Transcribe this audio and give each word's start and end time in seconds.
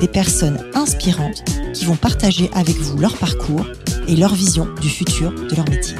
des 0.00 0.08
personnes 0.08 0.58
inspirantes 0.74 1.44
qui 1.74 1.84
vont 1.84 1.96
partager 1.96 2.50
avec 2.54 2.76
vous 2.76 2.98
leur 2.98 3.16
parcours 3.18 3.66
et 4.08 4.16
leur 4.16 4.34
vision 4.34 4.66
du 4.80 4.88
futur 4.88 5.30
de 5.32 5.54
leur 5.54 5.68
métier. 5.68 5.96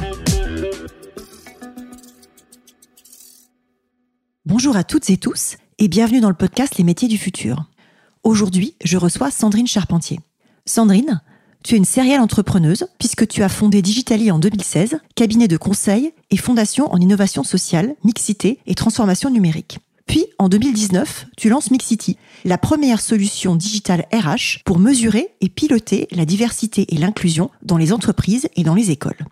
Bonjour 4.46 4.74
à 4.76 4.84
toutes 4.84 5.10
et 5.10 5.18
tous 5.18 5.56
et 5.78 5.88
bienvenue 5.88 6.20
dans 6.20 6.30
le 6.30 6.34
podcast 6.34 6.78
Les 6.78 6.84
métiers 6.84 7.08
du 7.08 7.18
futur. 7.18 7.66
Aujourd'hui, 8.22 8.74
je 8.82 8.96
reçois 8.96 9.30
Sandrine 9.30 9.66
Charpentier. 9.66 10.20
Sandrine, 10.64 11.20
tu 11.62 11.74
es 11.74 11.78
une 11.78 11.84
sérielle 11.84 12.20
entrepreneuse 12.20 12.86
puisque 12.98 13.28
tu 13.28 13.42
as 13.42 13.50
fondé 13.50 13.82
Digitali 13.82 14.30
en 14.30 14.38
2016, 14.38 14.98
cabinet 15.14 15.46
de 15.46 15.58
conseil 15.58 16.12
et 16.30 16.38
fondation 16.38 16.90
en 16.90 16.98
innovation 16.98 17.44
sociale, 17.44 17.94
mixité 18.02 18.60
et 18.66 18.74
transformation 18.74 19.28
numérique. 19.28 19.78
Puis, 20.10 20.26
en 20.40 20.48
2019, 20.48 21.26
tu 21.36 21.48
lances 21.50 21.70
Mixity, 21.70 22.16
la 22.44 22.58
première 22.58 23.00
solution 23.00 23.54
digitale 23.54 24.06
RH 24.12 24.64
pour 24.64 24.80
mesurer 24.80 25.28
et 25.40 25.48
piloter 25.48 26.08
la 26.10 26.24
diversité 26.24 26.92
et 26.92 26.98
l'inclusion 26.98 27.48
dans 27.62 27.76
les 27.76 27.92
entreprises 27.92 28.48
et 28.56 28.64
dans 28.64 28.74
les 28.74 28.90
écoles. 28.90 29.24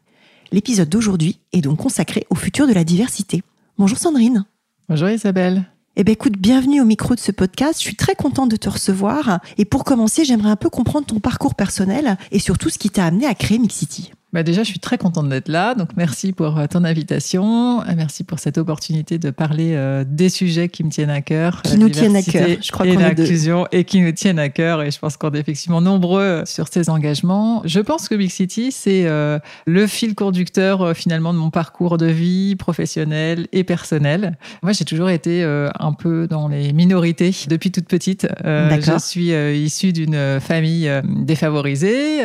L'épisode 0.52 0.88
d'aujourd'hui 0.88 1.40
est 1.52 1.62
donc 1.62 1.78
consacré 1.78 2.28
au 2.30 2.36
futur 2.36 2.68
de 2.68 2.72
la 2.72 2.84
diversité. 2.84 3.42
Bonjour 3.76 3.98
Sandrine. 3.98 4.44
Bonjour 4.88 5.08
Isabelle. 5.08 5.64
Eh 5.96 6.04
bien 6.04 6.12
écoute, 6.12 6.38
bienvenue 6.38 6.80
au 6.80 6.84
micro 6.84 7.16
de 7.16 7.20
ce 7.20 7.32
podcast. 7.32 7.80
Je 7.80 7.84
suis 7.84 7.96
très 7.96 8.14
contente 8.14 8.48
de 8.48 8.56
te 8.56 8.68
recevoir. 8.68 9.40
Et 9.56 9.64
pour 9.64 9.82
commencer, 9.82 10.24
j'aimerais 10.24 10.50
un 10.50 10.54
peu 10.54 10.70
comprendre 10.70 11.06
ton 11.06 11.18
parcours 11.18 11.56
personnel 11.56 12.16
et 12.30 12.38
surtout 12.38 12.70
ce 12.70 12.78
qui 12.78 12.90
t'a 12.90 13.04
amené 13.04 13.26
à 13.26 13.34
créer 13.34 13.58
Mixity. 13.58 14.12
Bah 14.34 14.42
déjà, 14.42 14.62
je 14.62 14.68
suis 14.68 14.78
très 14.78 14.98
contente 14.98 15.30
d'être 15.30 15.48
là. 15.48 15.74
Donc, 15.74 15.88
merci 15.96 16.34
pour 16.34 16.58
euh, 16.58 16.66
ton 16.66 16.84
invitation. 16.84 17.82
Merci 17.96 18.24
pour 18.24 18.38
cette 18.38 18.58
opportunité 18.58 19.18
de 19.18 19.30
parler 19.30 19.72
euh, 19.74 20.04
des 20.06 20.28
sujets 20.28 20.68
qui 20.68 20.84
me 20.84 20.90
tiennent 20.90 21.08
à 21.08 21.22
cœur. 21.22 21.62
Qui 21.62 21.78
nous 21.78 21.88
tiennent 21.88 22.14
à 22.14 22.20
cœur. 22.20 22.46
Je 22.60 22.70
crois 22.70 22.86
qu'on 22.86 22.98
l'inclusion 22.98 23.66
et 23.72 23.84
qui 23.84 24.02
nous 24.02 24.12
tiennent 24.12 24.38
à 24.38 24.50
cœur. 24.50 24.82
Et 24.82 24.90
je 24.90 24.98
pense 24.98 25.16
qu'on 25.16 25.30
est 25.30 25.38
effectivement 25.38 25.80
nombreux 25.80 26.20
euh, 26.20 26.44
sur 26.44 26.68
ces 26.68 26.90
engagements. 26.90 27.62
Je 27.64 27.80
pense 27.80 28.06
que 28.06 28.14
Big 28.14 28.30
City, 28.30 28.70
c'est 28.70 29.06
le 29.08 29.86
fil 29.86 30.14
conducteur 30.14 30.94
finalement 30.94 31.32
de 31.32 31.38
mon 31.38 31.50
parcours 31.50 31.96
de 31.96 32.06
vie 32.06 32.56
professionnel 32.56 33.46
et 33.52 33.64
personnel. 33.64 34.36
Moi, 34.62 34.72
j'ai 34.72 34.84
toujours 34.84 35.08
été 35.08 35.42
un 35.42 35.92
peu 35.92 36.26
dans 36.26 36.48
les 36.48 36.72
minorités 36.72 37.34
depuis 37.48 37.70
toute 37.70 37.86
petite. 37.86 38.26
je 38.44 38.98
suis 38.98 39.30
issue 39.64 39.92
d'une 39.92 40.40
famille 40.40 40.90
défavorisée 41.04 42.20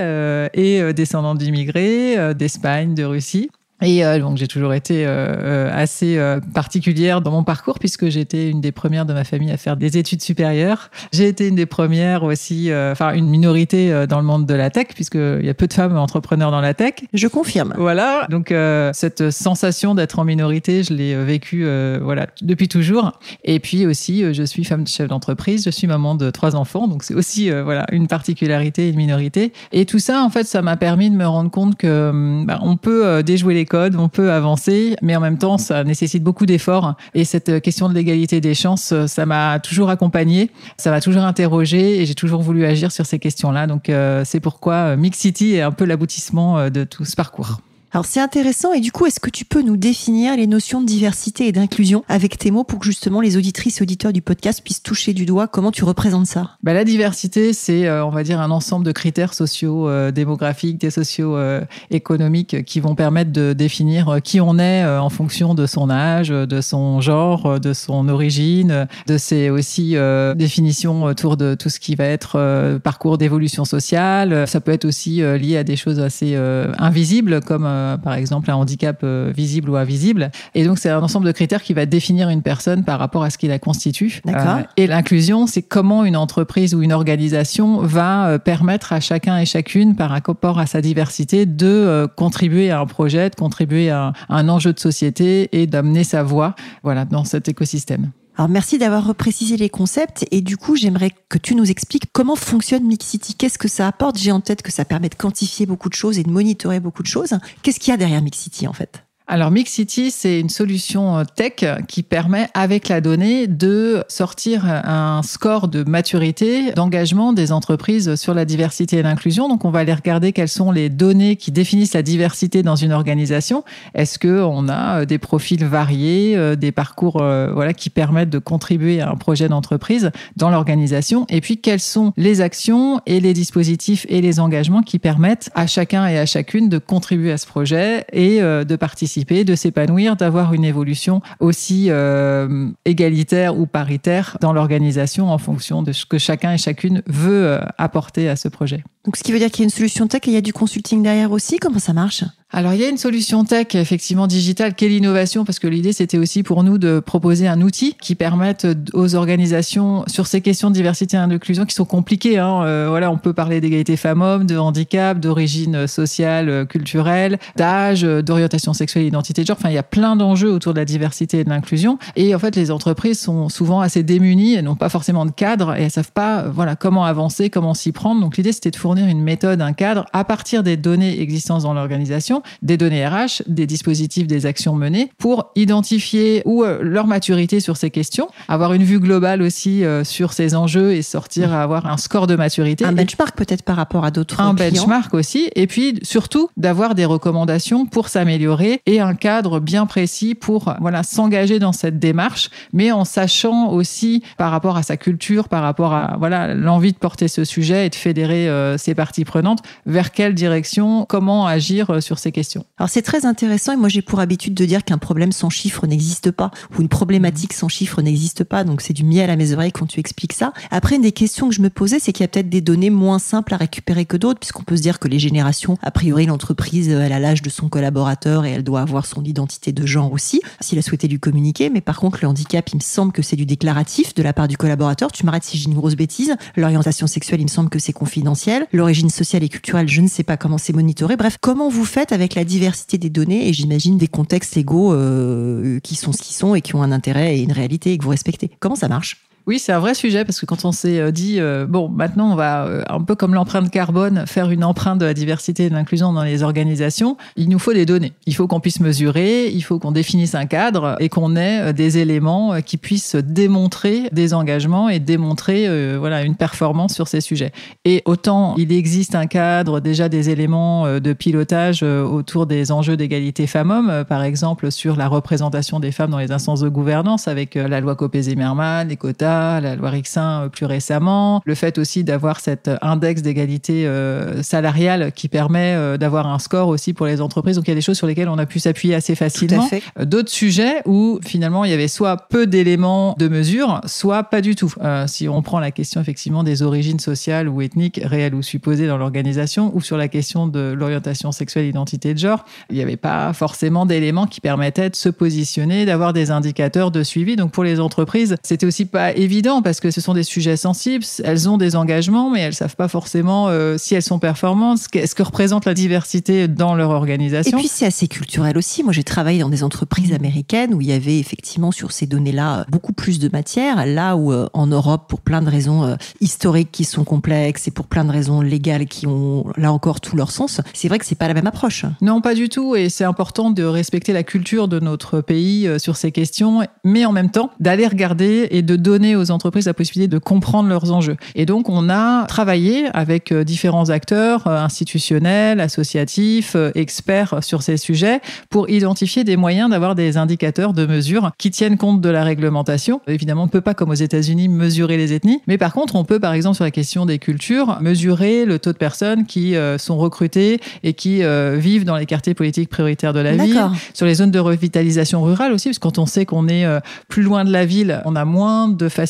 et 0.54 0.94
descendante 0.94 1.38
d'immigrés 1.38 1.93
euh, 1.93 1.93
d'Espagne, 2.34 2.96
de 2.96 3.04
Russie. 3.04 3.50
Et 3.84 4.06
euh, 4.06 4.20
donc 4.20 4.38
j'ai 4.38 4.48
toujours 4.48 4.74
été 4.74 5.06
euh, 5.06 5.10
euh, 5.10 5.70
assez 5.74 6.20
particulière 6.54 7.22
dans 7.22 7.32
mon 7.32 7.44
parcours 7.44 7.80
puisque 7.80 8.10
j'étais 8.10 8.50
une 8.50 8.62
des 8.62 8.72
premières 8.72 9.06
de 9.06 9.14
ma 9.14 9.24
famille 9.24 9.52
à 9.52 9.58
faire 9.58 9.78
des 9.78 9.98
études 9.98 10.22
supérieures. 10.22 10.90
J'ai 11.12 11.28
été 11.28 11.48
une 11.48 11.56
des 11.56 11.66
premières 11.66 12.24
aussi, 12.24 12.72
enfin 12.74 13.14
une 13.14 13.28
minorité 13.28 14.06
dans 14.08 14.20
le 14.20 14.26
monde 14.26 14.46
de 14.46 14.54
la 14.54 14.70
tech 14.70 14.88
puisqu'il 14.94 15.46
y 15.46 15.50
a 15.50 15.54
peu 15.54 15.68
de 15.68 15.74
femmes 15.74 15.98
entrepreneurs 15.98 16.52
dans 16.52 16.62
la 16.62 16.74
tech. 16.74 16.94
Je 17.14 17.28
confirme. 17.28 17.74
Voilà, 17.78 18.28
donc 18.30 18.54
cette 18.94 19.32
sensation 19.32 19.96
d'être 19.96 20.20
en 20.20 20.26
minorité, 20.26 20.84
je 20.84 20.94
l'ai 20.94 21.16
vécue 21.16 21.68
voilà 22.02 22.28
depuis 22.42 22.68
toujours. 22.68 23.20
Et 23.44 23.60
puis 23.60 23.86
aussi, 23.86 24.34
je 24.34 24.44
suis 24.44 24.64
femme 24.64 24.84
de 24.84 24.90
chef 24.90 25.08
d'entreprise, 25.08 25.66
je 25.66 25.70
suis 25.70 25.88
maman 25.88 26.16
de 26.16 26.30
trois 26.30 26.56
enfants, 26.56 26.88
donc 26.88 27.04
c'est 27.04 27.16
aussi 27.16 27.50
voilà 27.50 27.86
une 27.92 28.08
particularité, 28.08 28.90
une 28.90 28.98
minorité. 28.98 29.52
Et 29.72 29.86
tout 29.86 30.00
ça, 30.00 30.24
en 30.24 30.30
fait, 30.30 30.46
ça 30.46 30.62
m'a 30.62 30.78
permis 30.78 31.10
de 31.10 31.16
me 31.16 31.28
rendre 31.28 31.52
compte 31.52 31.76
que 31.76 32.10
hum, 32.10 32.46
bah, 32.46 32.60
on 32.62 32.78
peut 32.78 33.24
déjouer 33.24 33.54
les 33.54 33.66
on 33.74 34.10
peut 34.10 34.32
avancer, 34.32 34.96
mais 35.02 35.16
en 35.16 35.20
même 35.20 35.38
temps, 35.38 35.58
ça 35.58 35.84
nécessite 35.84 36.24
beaucoup 36.24 36.46
d'efforts. 36.46 36.96
Et 37.14 37.26
cette 37.26 37.62
question 37.62 37.90
de 37.90 37.94
l'égalité 37.94 38.42
des 38.42 38.54
chances, 38.54 38.94
ça 39.08 39.26
m'a 39.26 39.60
toujours 39.60 39.90
accompagné, 39.90 40.52
ça 40.78 40.92
m'a 40.92 41.02
toujours 41.02 41.24
interrogé 41.24 42.02
et 42.02 42.06
j'ai 42.06 42.16
toujours 42.16 42.42
voulu 42.42 42.66
agir 42.66 42.92
sur 42.92 43.06
ces 43.06 43.20
questions-là. 43.20 43.68
Donc, 43.68 43.90
euh, 43.90 44.24
c'est 44.26 44.40
pourquoi 44.40 44.74
euh, 44.74 44.98
Mix 44.98 45.18
City 45.18 45.56
est 45.56 45.62
un 45.62 45.72
peu 45.72 45.86
l'aboutissement 45.86 46.58
euh, 46.58 46.70
de 46.70 46.84
tout 46.84 47.06
ce 47.06 47.16
parcours. 47.16 47.60
Alors 47.94 48.08
c'est 48.08 48.20
intéressant 48.20 48.74
et 48.74 48.80
du 48.80 48.92
coup, 48.92 49.06
est-ce 49.06 49.20
que 49.20 49.30
tu 49.30 49.46
peux 49.46 49.62
nous 49.62 49.78
définir 49.78 50.36
les 50.36 50.48
notions 50.48 50.82
de 50.82 50.88
diversité 50.88 51.46
et 51.46 51.52
d'inclusion 51.52 52.04
avec 52.08 52.40
tes 52.40 52.50
mots 52.50 52.64
pour 52.64 52.80
que 52.80 52.86
justement 52.86 53.22
les 53.22 53.38
auditrices 53.38 53.82
et 53.82 53.84
auditeurs 53.84 54.12
du 54.12 54.24
podcast 54.24 54.64
puissent 54.64 54.82
toucher 54.82 55.14
du 55.14 55.28
doigt 55.28 55.48
comment 55.48 55.70
tu 55.70 55.84
représentes 55.84 56.26
ça? 56.26 56.58
Bah, 56.64 56.74
La 56.74 56.86
diversité, 56.86 57.54
c'est, 57.54 57.86
euh, 57.86 58.04
on 58.04 58.10
va 58.10 58.24
dire, 58.24 58.42
un 58.42 58.50
ensemble 58.50 58.84
de 58.84 58.92
critères 58.92 59.36
sociaux, 59.36 59.88
euh, 59.88 60.10
démographiques, 60.10 60.82
des 60.82 60.90
sociaux 60.90 61.38
euh, 61.38 61.62
économiques 61.92 62.66
qui 62.66 62.80
vont 62.80 62.96
permettre 62.96 63.32
de 63.32 63.54
définir 63.54 64.18
qui 64.24 64.42
on 64.42 64.58
est 64.58 64.84
en 64.84 65.10
fonction 65.12 65.54
de 65.54 65.68
son 65.68 65.92
âge, 65.92 66.30
de 66.30 66.62
son 66.62 67.00
genre, 67.00 67.60
de 67.60 67.74
son 67.74 68.10
origine, 68.10 68.88
de 69.06 69.18
ses 69.20 69.52
aussi 69.52 69.96
définitions 70.36 71.04
autour 71.04 71.38
de 71.38 71.54
tout 71.54 71.70
ce 71.70 71.80
qui 71.80 71.94
va 71.94 72.06
être 72.06 72.80
parcours 72.84 73.20
d'évolution 73.20 73.66
sociale. 73.66 74.48
Ça 74.48 74.62
peut 74.62 74.72
être 74.72 74.86
aussi 74.86 75.18
lié 75.18 75.58
à 75.58 75.64
des 75.64 75.76
choses 75.76 76.00
assez 76.00 76.36
invisibles 76.80 77.42
comme 77.42 77.68
euh, 77.84 77.98
par 77.98 78.14
exemple 78.14 78.50
un 78.50 78.56
handicap 78.56 79.00
euh, 79.04 79.32
visible 79.36 79.70
ou 79.70 79.76
invisible. 79.76 80.32
Et 80.56 80.66
donc 80.66 80.80
c'est 80.80 80.90
un 80.90 81.02
ensemble 81.02 81.26
de 81.26 81.32
critères 81.32 81.62
qui 81.62 81.74
va 81.74 81.86
définir 81.86 82.30
une 82.30 82.42
personne 82.42 82.84
par 82.84 83.00
rapport 83.00 83.24
à 83.24 83.30
ce 83.30 83.38
qui 83.38 83.48
la 83.48 83.60
constitue. 83.60 84.22
Euh, 84.28 84.62
et 84.78 84.88
l'inclusion, 84.88 85.48
c'est 85.48 85.62
comment 85.62 86.06
une 86.06 86.18
entreprise 86.18 86.74
ou 86.74 86.82
une 86.82 86.94
organisation 86.94 87.82
va 87.82 88.40
permettre 88.40 88.94
à 88.94 89.00
chacun 89.00 89.38
et 89.38 89.46
chacune, 89.46 89.96
par 89.96 90.10
rapport 90.10 90.60
à 90.60 90.66
sa 90.66 90.82
diversité, 90.82 91.46
de 91.46 92.08
contribuer 92.16 92.72
à 92.72 92.80
un 92.80 92.86
projet, 92.86 93.30
de 93.30 93.36
contribuer 93.36 93.90
à 93.90 94.14
un 94.30 94.50
enjeu 94.50 94.74
de 94.74 94.80
société 94.80 95.50
et 95.62 95.68
d'amener 95.68 96.04
sa 96.04 96.24
voix 96.24 96.56
voilà, 96.84 97.06
dans 97.06 97.26
cet 97.26 97.50
écosystème. 97.50 98.12
Alors 98.36 98.50
merci 98.50 98.80
d'avoir 98.80 99.06
reprécisé 99.06 99.58
les 99.58 99.70
concepts 99.70 100.26
et 100.32 100.42
du 100.42 100.58
coup 100.58 100.76
j'aimerais 100.76 101.12
que 101.30 101.38
tu 101.38 101.54
nous 101.54 101.70
expliques 101.70 102.06
comment 102.12 102.36
fonctionne 102.36 102.84
Mixity, 102.84 103.36
qu'est-ce 103.36 103.60
que 103.60 103.68
ça 103.68 103.88
apporte? 103.88 104.18
J'ai 104.18 104.32
en 104.32 104.42
tête 104.42 104.64
que 104.64 104.72
ça 104.72 104.86
permet 104.86 105.10
de 105.10 105.16
quantifier 105.16 105.68
beaucoup 105.68 105.90
de 105.90 105.94
choses 105.94 106.18
et 106.18 106.24
de 106.24 106.32
monitorer 106.32 106.80
beaucoup 106.80 107.04
de 107.04 107.08
choses. 107.08 107.38
Qu'est-ce 107.62 107.80
qu'il 107.80 107.92
y 107.92 107.94
a 107.94 107.98
derrière 107.98 108.24
Mixity 108.24 108.68
en 108.68 108.74
fait? 108.74 109.04
Alors 109.26 109.52
Mixity, 109.52 110.12
c'est 110.12 110.42
une 110.42 110.50
solution 110.50 111.18
euh, 111.18 111.24
tech 111.24 111.64
qui 111.88 112.04
permet 112.04 112.50
avec 112.54 112.90
la 112.90 113.00
donnée 113.00 113.48
de 113.48 114.04
sortir 114.10 114.66
un 114.66 115.22
score 115.24 115.70
de 115.70 115.86
maturité, 115.90 116.74
d'engagement 116.74 117.32
des 117.32 117.54
entreprises 117.54 118.16
sur 118.16 118.34
la 118.34 118.44
diversité 118.44 118.98
et 118.98 119.02
l'inclusion. 119.02 119.48
Donc 119.48 119.64
on 119.64 119.70
va 119.70 119.80
aller 119.80 119.94
regarder 119.94 120.34
quelles 120.34 120.50
sont 120.50 120.72
les 120.72 120.90
données 120.90 121.38
qui 121.38 121.52
définissent 121.52 121.94
la 121.94 122.02
diversité 122.02 122.64
dans 122.64 122.76
une 122.76 122.92
organisation. 122.92 123.64
Est-ce 123.96 124.20
que 124.20 124.44
on 124.44 124.68
a 124.68 125.00
euh, 125.00 125.06
des 125.06 125.20
profils 125.20 125.64
variés, 125.64 126.36
euh, 126.36 126.58
des 126.58 126.74
parcours 126.74 127.14
voilà 127.14 127.74
qui 127.74 127.90
permettent 127.90 128.30
de 128.30 128.40
contribuer 128.40 129.00
à 129.00 129.10
un 129.10 129.16
projet 129.16 129.48
d'entreprise 129.48 130.12
dans 130.36 130.50
l'organisation? 130.50 131.26
Et 131.30 131.40
puis 131.40 131.58
quelles 131.58 131.80
sont 131.80 132.12
les 132.18 132.42
actions 132.42 133.00
et 133.06 133.22
les 133.22 133.34
dispositifs 133.34 134.06
et 134.10 134.20
les 134.20 134.42
engagements 134.42 134.82
qui 134.82 135.00
permettent 135.00 135.50
à 135.56 135.66
chacun 135.66 136.08
et 136.08 136.20
à 136.20 136.26
chacune 136.26 136.68
de 136.68 136.78
contribuer 136.78 137.32
à 137.32 137.38
ce 137.38 137.48
projet 137.48 138.06
et 138.12 138.42
de 138.42 138.76
participer 138.76 139.13
de 139.22 139.56
s'épanouir, 139.56 140.16
d'avoir 140.16 140.54
une 140.54 140.66
évolution 140.66 141.22
aussi 141.40 141.88
euh, 141.90 142.70
égalitaire 142.86 143.58
ou 143.58 143.66
paritaire 143.66 144.38
dans 144.42 144.54
l'organisation 144.54 145.30
en 145.32 145.38
fonction 145.38 145.84
de 145.84 145.92
ce 145.92 146.06
que 146.06 146.18
chacun 146.18 146.54
et 146.54 146.58
chacune 146.58 147.02
veut 147.08 147.46
euh, 147.46 147.60
apporter 147.78 148.30
à 148.30 148.36
ce 148.36 148.48
projet. 148.48 148.84
Donc, 149.06 149.18
ce 149.18 149.24
qui 149.24 149.32
veut 149.32 149.40
dire 149.40 149.52
qu'il 149.52 149.62
y 149.62 149.64
a 149.64 149.66
une 149.66 149.70
solution 149.70 150.08
tech 150.08 150.22
et 150.26 150.32
il 150.32 150.34
y 150.34 150.38
a 150.38 150.42
du 150.42 150.54
consulting 150.54 151.04
derrière 151.04 151.32
aussi? 151.32 151.58
Comment 151.58 151.80
ça 151.80 151.94
marche? 151.94 152.24
Alors, 152.56 152.76
il 152.76 152.82
y 152.82 152.86
a 152.86 152.90
une 152.90 152.98
solution 152.98 153.46
tech, 153.46 153.74
effectivement, 153.74 154.28
digitale, 154.28 154.76
quelle 154.76 154.92
l'innovation, 154.92 155.44
parce 155.44 155.58
que 155.58 155.66
l'idée, 155.66 155.92
c'était 155.92 156.20
aussi 156.20 156.44
pour 156.44 156.64
nous 156.64 156.78
de 156.78 157.00
proposer 157.00 157.48
un 157.48 157.62
outil 157.62 157.96
qui 158.00 158.14
permette 158.14 158.68
aux 158.94 159.16
organisations, 159.16 160.04
sur 160.06 160.28
ces 160.28 160.40
questions 160.42 160.70
de 160.70 160.76
diversité 160.76 161.18
et 161.18 161.20
d'inclusion 161.20 161.66
qui 161.66 161.74
sont 161.74 161.86
compliquées, 161.86 162.38
hein, 162.38 162.62
euh, 162.64 162.86
voilà, 162.90 163.10
on 163.10 163.18
peut 163.18 163.34
parler 163.34 163.60
d'égalité 163.60 163.98
femmes-hommes, 163.98 164.46
de 164.46 164.56
handicap, 164.56 165.20
d'origine 165.20 165.88
sociale, 165.88 166.68
culturelle, 166.68 167.40
d'âge, 167.56 168.04
d'orientation 168.04 168.74
sexuelle, 168.74 169.06
identité 169.06 169.42
de 169.42 169.48
genre. 169.48 169.58
Enfin, 169.60 169.70
il 169.70 169.76
y 169.76 169.80
a 169.80 169.84
plein 169.84 170.16
d'enjeux 170.16 170.52
autour 170.52 170.76
de 170.76 170.80
la 170.80 170.86
diversité 170.86 171.40
et 171.40 171.44
de 171.44 171.50
l'inclusion. 171.50 171.98
Et 172.16 172.36
en 172.36 172.40
fait, 172.40 172.56
les 172.56 172.70
entreprises 172.70 173.20
sont 173.20 173.50
souvent 173.50 173.82
assez 173.82 174.04
démunies, 174.04 174.54
elles 174.54 174.66
n'ont 174.66 174.76
pas 174.76 174.90
forcément 174.90 175.26
de 175.26 175.32
cadre 175.32 175.76
et 175.76 175.86
elles 175.86 175.92
savent 175.92 176.12
pas, 176.12 176.44
voilà, 176.44 176.76
comment 176.76 177.06
avancer, 177.06 177.50
comment 177.50 177.74
s'y 177.74 177.92
prendre. 177.92 178.22
Donc, 178.22 178.38
l'idée, 178.38 178.52
c'était 178.52 178.70
de 178.70 178.76
fournir 178.76 179.08
une 179.08 179.24
méthode, 179.24 179.60
un 179.60 179.74
cadre 179.74 180.06
à 180.14 180.24
partir 180.24 180.62
des 180.62 180.78
données 180.78 181.20
existantes 181.20 181.64
dans 181.64 181.74
l'organisation, 181.74 182.43
des 182.62 182.78
données 182.78 183.06
RH, 183.06 183.44
des 183.48 183.68
dispositifs, 183.68 184.28
des 184.28 184.46
actions 184.46 184.76
menées 184.76 185.12
pour 185.18 185.52
identifier 185.56 186.42
où 186.46 186.64
euh, 186.64 186.80
leur 186.82 187.08
maturité 187.08 187.60
sur 187.60 187.78
ces 187.78 187.90
questions, 187.90 188.28
avoir 188.48 188.74
une 188.74 188.84
vue 188.84 189.00
globale 189.00 189.42
aussi 189.42 189.84
euh, 189.84 190.04
sur 190.04 190.34
ces 190.34 190.56
enjeux 190.56 190.94
et 190.94 191.02
sortir 191.02 191.54
à 191.54 191.64
avoir 191.64 191.86
un 191.86 191.98
score 191.98 192.28
de 192.28 192.36
maturité. 192.36 192.86
Un 192.86 192.92
benchmark 192.92 193.36
peut-être 193.36 193.64
par 193.64 193.76
rapport 193.76 194.06
à 194.06 194.12
d'autres 194.12 194.40
Un 194.40 194.54
clients. 194.56 194.72
benchmark 194.72 195.14
aussi. 195.14 195.50
Et 195.56 195.68
puis 195.68 196.00
surtout 196.04 196.50
d'avoir 196.58 196.96
des 196.96 197.06
recommandations 197.06 197.86
pour 197.86 198.10
s'améliorer 198.10 198.82
et 198.86 199.00
un 199.00 199.16
cadre 199.16 199.60
bien 199.60 199.86
précis 199.86 200.36
pour 200.36 200.74
voilà 200.80 201.04
s'engager 201.04 201.60
dans 201.60 201.72
cette 201.72 202.00
démarche, 202.00 202.50
mais 202.74 202.92
en 202.92 203.06
sachant 203.06 203.70
aussi 203.70 204.24
par 204.38 204.52
rapport 204.52 204.78
à 204.78 204.84
sa 204.84 204.98
culture, 204.98 205.48
par 205.50 205.64
rapport 205.64 205.94
à 205.94 206.18
voilà 206.20 206.54
l'envie 206.54 206.94
de 206.94 206.98
porter 206.98 207.28
ce 207.28 207.44
sujet 207.44 207.86
et 207.86 207.90
de 207.90 207.96
fédérer 207.96 208.50
euh, 208.50 208.78
ses 208.78 208.96
parties 208.96 209.26
prenantes, 209.26 209.60
vers 209.86 210.12
quelle 210.12 210.34
direction, 210.34 211.06
comment 211.08 211.48
agir 211.48 211.90
euh, 211.90 212.02
sur 212.02 212.20
ces 212.20 212.32
Alors 212.78 212.90
c'est 212.90 213.02
très 213.02 213.26
intéressant 213.26 213.74
et 213.74 213.76
moi 213.76 213.90
j'ai 213.90 214.02
pour 214.02 214.20
habitude 214.20 214.54
de 214.54 214.66
dire 214.66 214.84
qu'un 214.84 214.98
problème 214.98 215.32
sans 215.32 215.50
chiffre 215.50 215.88
n'existe 215.88 216.32
pas 216.32 216.52
ou 216.78 216.82
une 216.82 216.90
problématique 216.90 217.54
sans 217.54 217.68
chiffre 217.68 218.02
n'existe 218.02 218.44
pas. 218.44 218.64
Donc 218.64 218.82
c'est 218.82 218.94
du 218.94 219.04
miel 219.04 219.30
à 219.30 219.36
mes 219.36 219.54
oreilles 219.54 219.72
quand 219.72 219.86
tu 219.86 220.00
expliques 220.00 220.34
ça. 220.34 220.54
Après 220.72 220.96
une 220.96 221.02
des 221.02 221.12
questions 221.12 221.50
que 221.50 221.56
je 221.56 221.62
me 221.62 221.70
posais, 221.70 222.00
c'est 222.00 222.12
qu'il 222.12 222.24
y 222.24 222.26
a 222.26 222.28
peut-être 222.28 222.50
des 222.50 222.62
données 222.62 222.90
moins 222.90 223.20
simples 223.20 223.54
à 223.54 223.58
récupérer 223.58 224.06
que 224.06 224.18
d'autres 224.18 224.40
puisqu'on 224.40 224.64
peut 224.64 224.78
se 224.78 224.82
dire 224.82 225.00
que 225.00 225.08
les 225.08 225.20
générations, 225.20 225.78
a 225.82 225.92
priori 225.92 226.26
l'entreprise, 226.26 226.90
elle 226.90 227.14
a 227.14 227.20
l'âge 227.20 227.42
de 227.42 227.50
son 227.50 227.70
collaborateur 227.70 228.46
et 228.46 228.52
elle 228.52 228.64
doit 228.64 228.82
avoir 228.82 229.06
son 229.06 229.24
identité 229.24 229.72
de 229.72 229.86
genre 229.86 230.12
aussi, 230.12 230.42
s'il 230.62 230.78
a 230.78 230.82
souhaité 230.82 231.08
lui 231.08 231.20
communiquer. 231.20 231.70
Mais 231.70 231.82
par 231.82 232.00
contre 232.00 232.20
le 232.22 232.28
handicap, 232.28 232.68
il 232.70 232.78
me 232.78 232.82
semble 232.82 233.12
que 233.12 233.22
c'est 233.22 233.36
du 233.36 233.46
déclaratif 233.46 234.14
de 234.14 234.24
la 234.24 234.34
part 234.34 234.48
du 234.48 234.58
collaborateur. 234.58 235.12
Tu 235.12 235.26
m'arrêtes 235.26 235.44
si 235.44 235.58
j'ai 235.58 235.66
une 235.66 235.76
grosse 235.76 235.96
bêtise. 235.96 236.36
L'orientation 236.56 237.08
sexuelle, 237.08 237.42
il 237.42 237.46
me 237.46 237.50
semble 237.50 237.70
que 237.70 237.80
c'est 237.80 237.94
confidentiel. 237.94 238.68
L'origine 238.72 239.10
sociale 239.10 239.44
et 239.44 239.50
culturelle, 239.50 239.88
je 239.88 240.02
ne 240.02 240.08
sais 240.08 240.24
pas 240.24 240.38
comment 240.38 240.58
c'est 240.58 240.74
monitoré. 240.74 241.16
Bref, 241.16 241.38
comment 241.42 241.70
vous 241.70 241.86
faites 241.86 242.12
avec 242.14 242.36
la 242.36 242.44
diversité 242.44 242.98
des 242.98 243.10
données 243.10 243.50
et 243.50 243.54
j'imagine 243.54 243.98
des 243.98 244.08
contextes 244.08 244.56
légaux 244.56 244.94
euh, 244.94 245.80
qui 245.82 245.96
sont 245.96 246.14
ce 246.14 246.22
qu'ils 246.22 246.36
sont 246.36 246.56
et 246.56 246.62
qui 246.62 246.76
ont 246.76 246.84
un 246.84 246.92
intérêt 246.92 247.38
et 247.38 247.42
une 247.42 247.52
réalité 247.52 247.94
et 247.94 247.98
que 247.98 248.04
vous 248.04 248.12
respectez. 248.12 248.50
Comment 248.60 248.76
ça 248.76 248.88
marche? 248.88 249.26
Oui, 249.46 249.60
c'est 249.60 249.74
un 249.74 249.80
vrai 249.80 249.94
sujet 249.94 250.24
parce 250.24 250.40
que 250.40 250.46
quand 250.46 250.64
on 250.64 250.72
s'est 250.72 251.00
euh, 251.00 251.12
dit 251.12 251.36
euh, 251.40 251.66
bon, 251.68 251.90
maintenant 251.90 252.32
on 252.32 252.36
va 252.36 252.66
euh, 252.66 252.84
un 252.88 253.02
peu 253.02 253.14
comme 253.16 253.34
l'empreinte 253.34 253.70
carbone 253.70 254.24
faire 254.26 254.50
une 254.52 254.64
empreinte 254.64 255.00
de 255.00 255.06
la 255.06 255.14
diversité 255.14 255.66
et 255.66 255.70
de 255.70 255.74
l'inclusion 255.74 256.14
dans 256.14 256.24
les 256.24 256.44
organisations, 256.44 257.18
il 257.36 257.50
nous 257.50 257.60
faut 257.60 257.74
des 257.74 257.86
données. 257.86 258.14
Il 258.26 258.36
faut 258.36 258.48
qu'on 258.48 258.62
puisse 258.62 258.80
mesurer, 258.80 259.50
il 259.50 259.62
faut 259.62 259.80
qu'on 259.80 259.92
définisse 259.92 260.34
un 260.34 260.46
cadre 260.46 260.96
et 261.02 261.10
qu'on 261.10 261.36
ait 261.36 261.74
des 261.74 261.98
éléments 261.98 262.62
qui 262.62 262.78
puissent 262.78 263.16
démontrer 263.16 264.10
des 264.14 264.34
engagements 264.34 264.88
et 264.88 265.00
démontrer 265.00 265.68
voilà 265.98 266.24
une 266.24 266.36
performance 266.36 266.94
sur 266.94 267.08
ces 267.08 267.20
sujets. 267.20 267.52
Et 267.84 268.02
autant 268.06 268.56
il 268.58 268.72
existe 268.72 269.16
un 269.16 269.28
cadre 269.28 269.82
déjà 269.82 270.08
des 270.08 270.30
éléments 270.30 271.00
de 271.00 271.14
pilotage 271.14 271.84
autour 271.84 272.46
des 272.46 272.72
enjeux 272.72 272.96
d'égalité 272.96 273.48
femmes-hommes, 273.48 274.06
par 274.08 274.24
exemple 274.24 274.72
sur 274.72 274.96
la 274.96 275.08
représentation 275.08 275.80
des 275.80 275.92
femmes 275.92 276.12
dans 276.12 276.20
les 276.20 276.32
instances 276.32 276.62
de 276.62 276.70
gouvernance 276.70 277.28
avec 277.28 277.56
la 277.56 277.82
loi 277.82 277.96
Copé-Zimmermann, 277.96 278.88
les 278.88 278.98
quotas 278.98 279.33
la 279.62 279.76
loi 279.76 279.90
Rixin 279.90 280.44
euh, 280.44 280.50
plus 280.50 280.66
récemment, 280.66 281.42
le 281.46 281.56
fait 281.56 281.78
aussi 281.78 282.04
d'avoir 282.04 282.40
cet 282.40 282.70
index 282.82 283.22
d'égalité 283.22 283.88
euh, 283.88 284.42
salariale 284.44 285.12
qui 285.14 285.28
permet 285.28 285.74
euh, 285.76 285.98
d'avoir 285.98 286.28
un 286.28 286.40
score 286.40 286.68
aussi 286.68 286.94
pour 286.94 287.06
les 287.06 287.22
entreprises. 287.22 287.56
Donc 287.56 287.68
il 287.68 287.72
y 287.72 287.74
a 287.74 287.76
des 287.76 287.82
choses 287.82 287.98
sur 287.98 288.08
lesquelles 288.08 288.30
on 288.30 288.38
a 288.38 288.46
pu 288.46 288.60
s'appuyer 288.60 288.96
assez 288.96 289.16
facilement. 289.16 289.68
D'autres 290.00 290.30
sujets 290.30 290.82
où 290.86 291.20
finalement 291.24 291.66
il 291.66 291.72
y 291.72 291.74
avait 291.74 291.88
soit 291.88 292.18
peu 292.30 292.48
d'éléments 292.48 293.16
de 293.18 293.28
mesure, 293.28 293.82
soit 293.86 294.24
pas 294.24 294.42
du 294.42 294.56
tout. 294.56 294.74
si 295.08 295.28
on 295.28 295.42
prend 295.42 295.60
la 295.60 295.72
question 295.72 296.02
effectivement 296.02 296.44
des 296.44 296.62
origines 296.62 297.00
sociales 297.00 297.48
ou 297.50 297.62
ethniques 297.62 298.00
réelles 298.04 298.36
ou 298.36 298.42
supposées 298.42 298.88
dans 298.88 298.98
l'organisation, 298.98 299.72
ou 299.76 299.82
sur 299.82 299.98
la 299.98 300.08
question 300.08 300.48
de 300.48 300.74
l'orientation 300.78 301.32
sexuelle, 301.32 301.66
identité 301.66 302.14
de 302.14 302.20
genre, 302.20 302.46
il 302.70 302.76
n'y 302.76 302.82
avait 302.82 302.98
pas 302.98 303.34
forcément 303.34 303.86
d'éléments 303.86 304.28
qui 304.28 304.42
permettaient 304.42 304.90
de 304.90 304.96
se 304.96 305.10
positionner, 305.10 305.86
d'avoir 305.86 306.14
des 306.14 306.32
indicateurs 306.32 306.92
de 306.92 307.04
suivi. 307.04 307.36
Donc 307.36 307.52
pour 307.52 307.64
les 307.64 307.80
entreprises, 307.80 308.36
c'était 308.44 308.66
aussi 308.66 308.86
pas 308.86 309.14
évident 309.24 309.62
parce 309.62 309.80
que 309.80 309.92
ce 309.92 310.02
sont 310.02 310.14
des 310.14 310.24
sujets 310.24 310.58
sensibles. 310.58 311.06
Elles 311.24 311.50
ont 311.50 311.58
des 311.58 311.76
engagements, 311.76 312.30
mais 312.30 312.42
elles 312.42 312.54
savent 312.54 312.76
pas 312.76 312.88
forcément 312.88 313.48
euh, 313.48 313.78
si 313.78 313.96
elles 313.96 314.04
sont 314.04 314.20
performantes, 314.20 314.80
ce 314.80 314.90
que, 314.90 315.08
ce 315.08 315.16
que 315.16 315.24
représente 315.24 315.66
la 315.66 315.74
diversité 315.74 316.48
dans 316.48 316.76
leur 316.76 316.92
organisation. 316.92 317.58
Et 317.58 317.62
puis 317.62 317.68
c'est 317.68 317.86
assez 317.86 318.08
culturel 318.08 318.58
aussi. 318.58 318.84
Moi, 318.84 318.94
j'ai 318.94 319.04
travaillé 319.04 319.40
dans 319.40 319.50
des 319.50 319.64
entreprises 319.64 320.12
mmh. 320.12 320.16
américaines 320.16 320.74
où 320.74 320.82
il 320.82 320.88
y 320.88 320.92
avait 320.92 321.18
effectivement 321.20 321.72
sur 321.72 321.92
ces 321.92 322.06
données-là 322.06 322.66
beaucoup 322.70 322.94
plus 322.94 323.20
de 323.20 323.30
matière. 323.32 323.86
Là 323.86 324.16
où 324.16 324.32
euh, 324.32 324.48
en 324.54 324.68
Europe, 324.68 325.06
pour 325.08 325.22
plein 325.22 325.42
de 325.42 325.50
raisons 325.50 325.84
euh, 325.84 325.96
historiques 326.22 326.72
qui 326.72 326.84
sont 326.84 327.04
complexes 327.04 327.68
et 327.68 327.72
pour 327.72 327.88
plein 327.88 328.06
de 328.06 328.12
raisons 328.12 328.42
légales 328.42 328.86
qui 328.86 329.08
ont 329.08 329.46
là 329.58 329.72
encore 329.72 330.02
tout 330.02 330.16
leur 330.16 330.32
sens, 330.32 330.62
c'est 330.74 330.88
vrai 330.88 331.00
que 331.00 331.06
c'est 331.06 331.16
pas 331.16 331.28
la 331.28 331.34
même 331.34 331.48
approche. 331.48 331.86
Non, 332.02 332.22
pas 332.22 332.36
du 332.36 332.50
tout. 332.50 332.76
Et 332.76 332.90
c'est 332.90 333.06
important 333.06 333.52
de 333.52 333.64
respecter 333.64 334.14
la 334.14 334.24
culture 334.24 334.68
de 334.68 334.80
notre 334.80 335.22
pays 335.22 335.70
sur 335.78 335.96
ces 335.96 336.12
questions, 336.12 336.62
mais 336.84 337.06
en 337.06 337.12
même 337.12 337.32
temps 337.32 337.52
d'aller 337.60 337.88
regarder 337.88 338.48
et 338.52 338.62
de 338.62 338.76
donner 338.76 339.13
aux 339.16 339.32
entreprises 339.32 339.66
la 339.66 339.74
possibilité 339.74 340.08
de 340.08 340.18
comprendre 340.18 340.70
leurs 340.70 340.92
enjeux. 340.92 341.18
Et 341.36 341.46
donc, 341.46 341.70
on 341.70 341.90
a 341.90 342.26
travaillé 342.26 342.88
avec 342.94 343.32
euh, 343.32 343.44
différents 343.44 343.90
acteurs 343.90 344.48
euh, 344.48 344.58
institutionnels, 344.58 345.60
associatifs, 345.60 346.56
euh, 346.56 346.72
experts 346.76 347.44
sur 347.44 347.62
ces 347.62 347.78
sujets 347.78 348.22
pour 348.50 348.70
identifier 348.70 349.24
des 349.24 349.38
moyens 349.38 349.70
d'avoir 349.70 349.96
des 349.96 350.18
indicateurs 350.18 350.74
de 350.74 350.86
mesure 350.86 351.32
qui 351.38 351.52
tiennent 351.52 351.78
compte 351.78 352.02
de 352.02 352.10
la 352.10 352.24
réglementation. 352.24 353.02
Évidemment, 353.08 353.44
on 353.44 353.46
ne 353.46 353.52
peut 353.52 353.62
pas, 353.62 353.74
comme 353.74 353.90
aux 353.90 353.94
États-Unis, 353.94 354.48
mesurer 354.48 354.98
les 354.98 355.14
ethnies, 355.14 355.42
mais 355.48 355.58
par 355.58 355.74
contre, 355.74 355.96
on 355.96 356.04
peut, 356.04 356.20
par 356.20 356.34
exemple, 356.34 356.56
sur 356.56 356.66
la 356.66 356.72
question 356.72 357.06
des 357.06 357.20
cultures, 357.20 357.80
mesurer 357.82 358.46
le 358.46 358.60
taux 358.60 358.74
de 358.74 358.78
personnes 358.78 359.26
qui 359.26 359.56
sont 359.78 359.98
recrutées 359.98 360.60
et 360.84 360.94
qui 360.94 361.22
vivent 361.56 361.86
dans 361.86 361.98
les 361.98 362.06
quartiers 362.06 362.34
politiques 362.34 362.70
prioritaires 362.70 363.14
de 363.14 363.20
la 363.20 363.36
ville, 363.36 363.60
sur 363.94 364.06
les 364.06 364.16
zones 364.16 364.32
de 364.32 364.40
revitalisation 364.40 365.22
rurale 365.22 365.52
aussi, 365.54 365.70
parce 365.70 365.80
que 365.80 365.84
quand 365.84 366.00
on 366.00 366.06
sait 366.06 366.26
qu'on 366.26 366.48
est 366.48 366.66
plus 367.08 367.24
loin 367.24 367.46
de 367.46 367.52
la 367.52 367.66
ville, 367.66 368.02
on 368.06 368.16
a 368.16 368.26
moins 368.26 368.68
de 368.68 368.90
facilité 368.90 369.03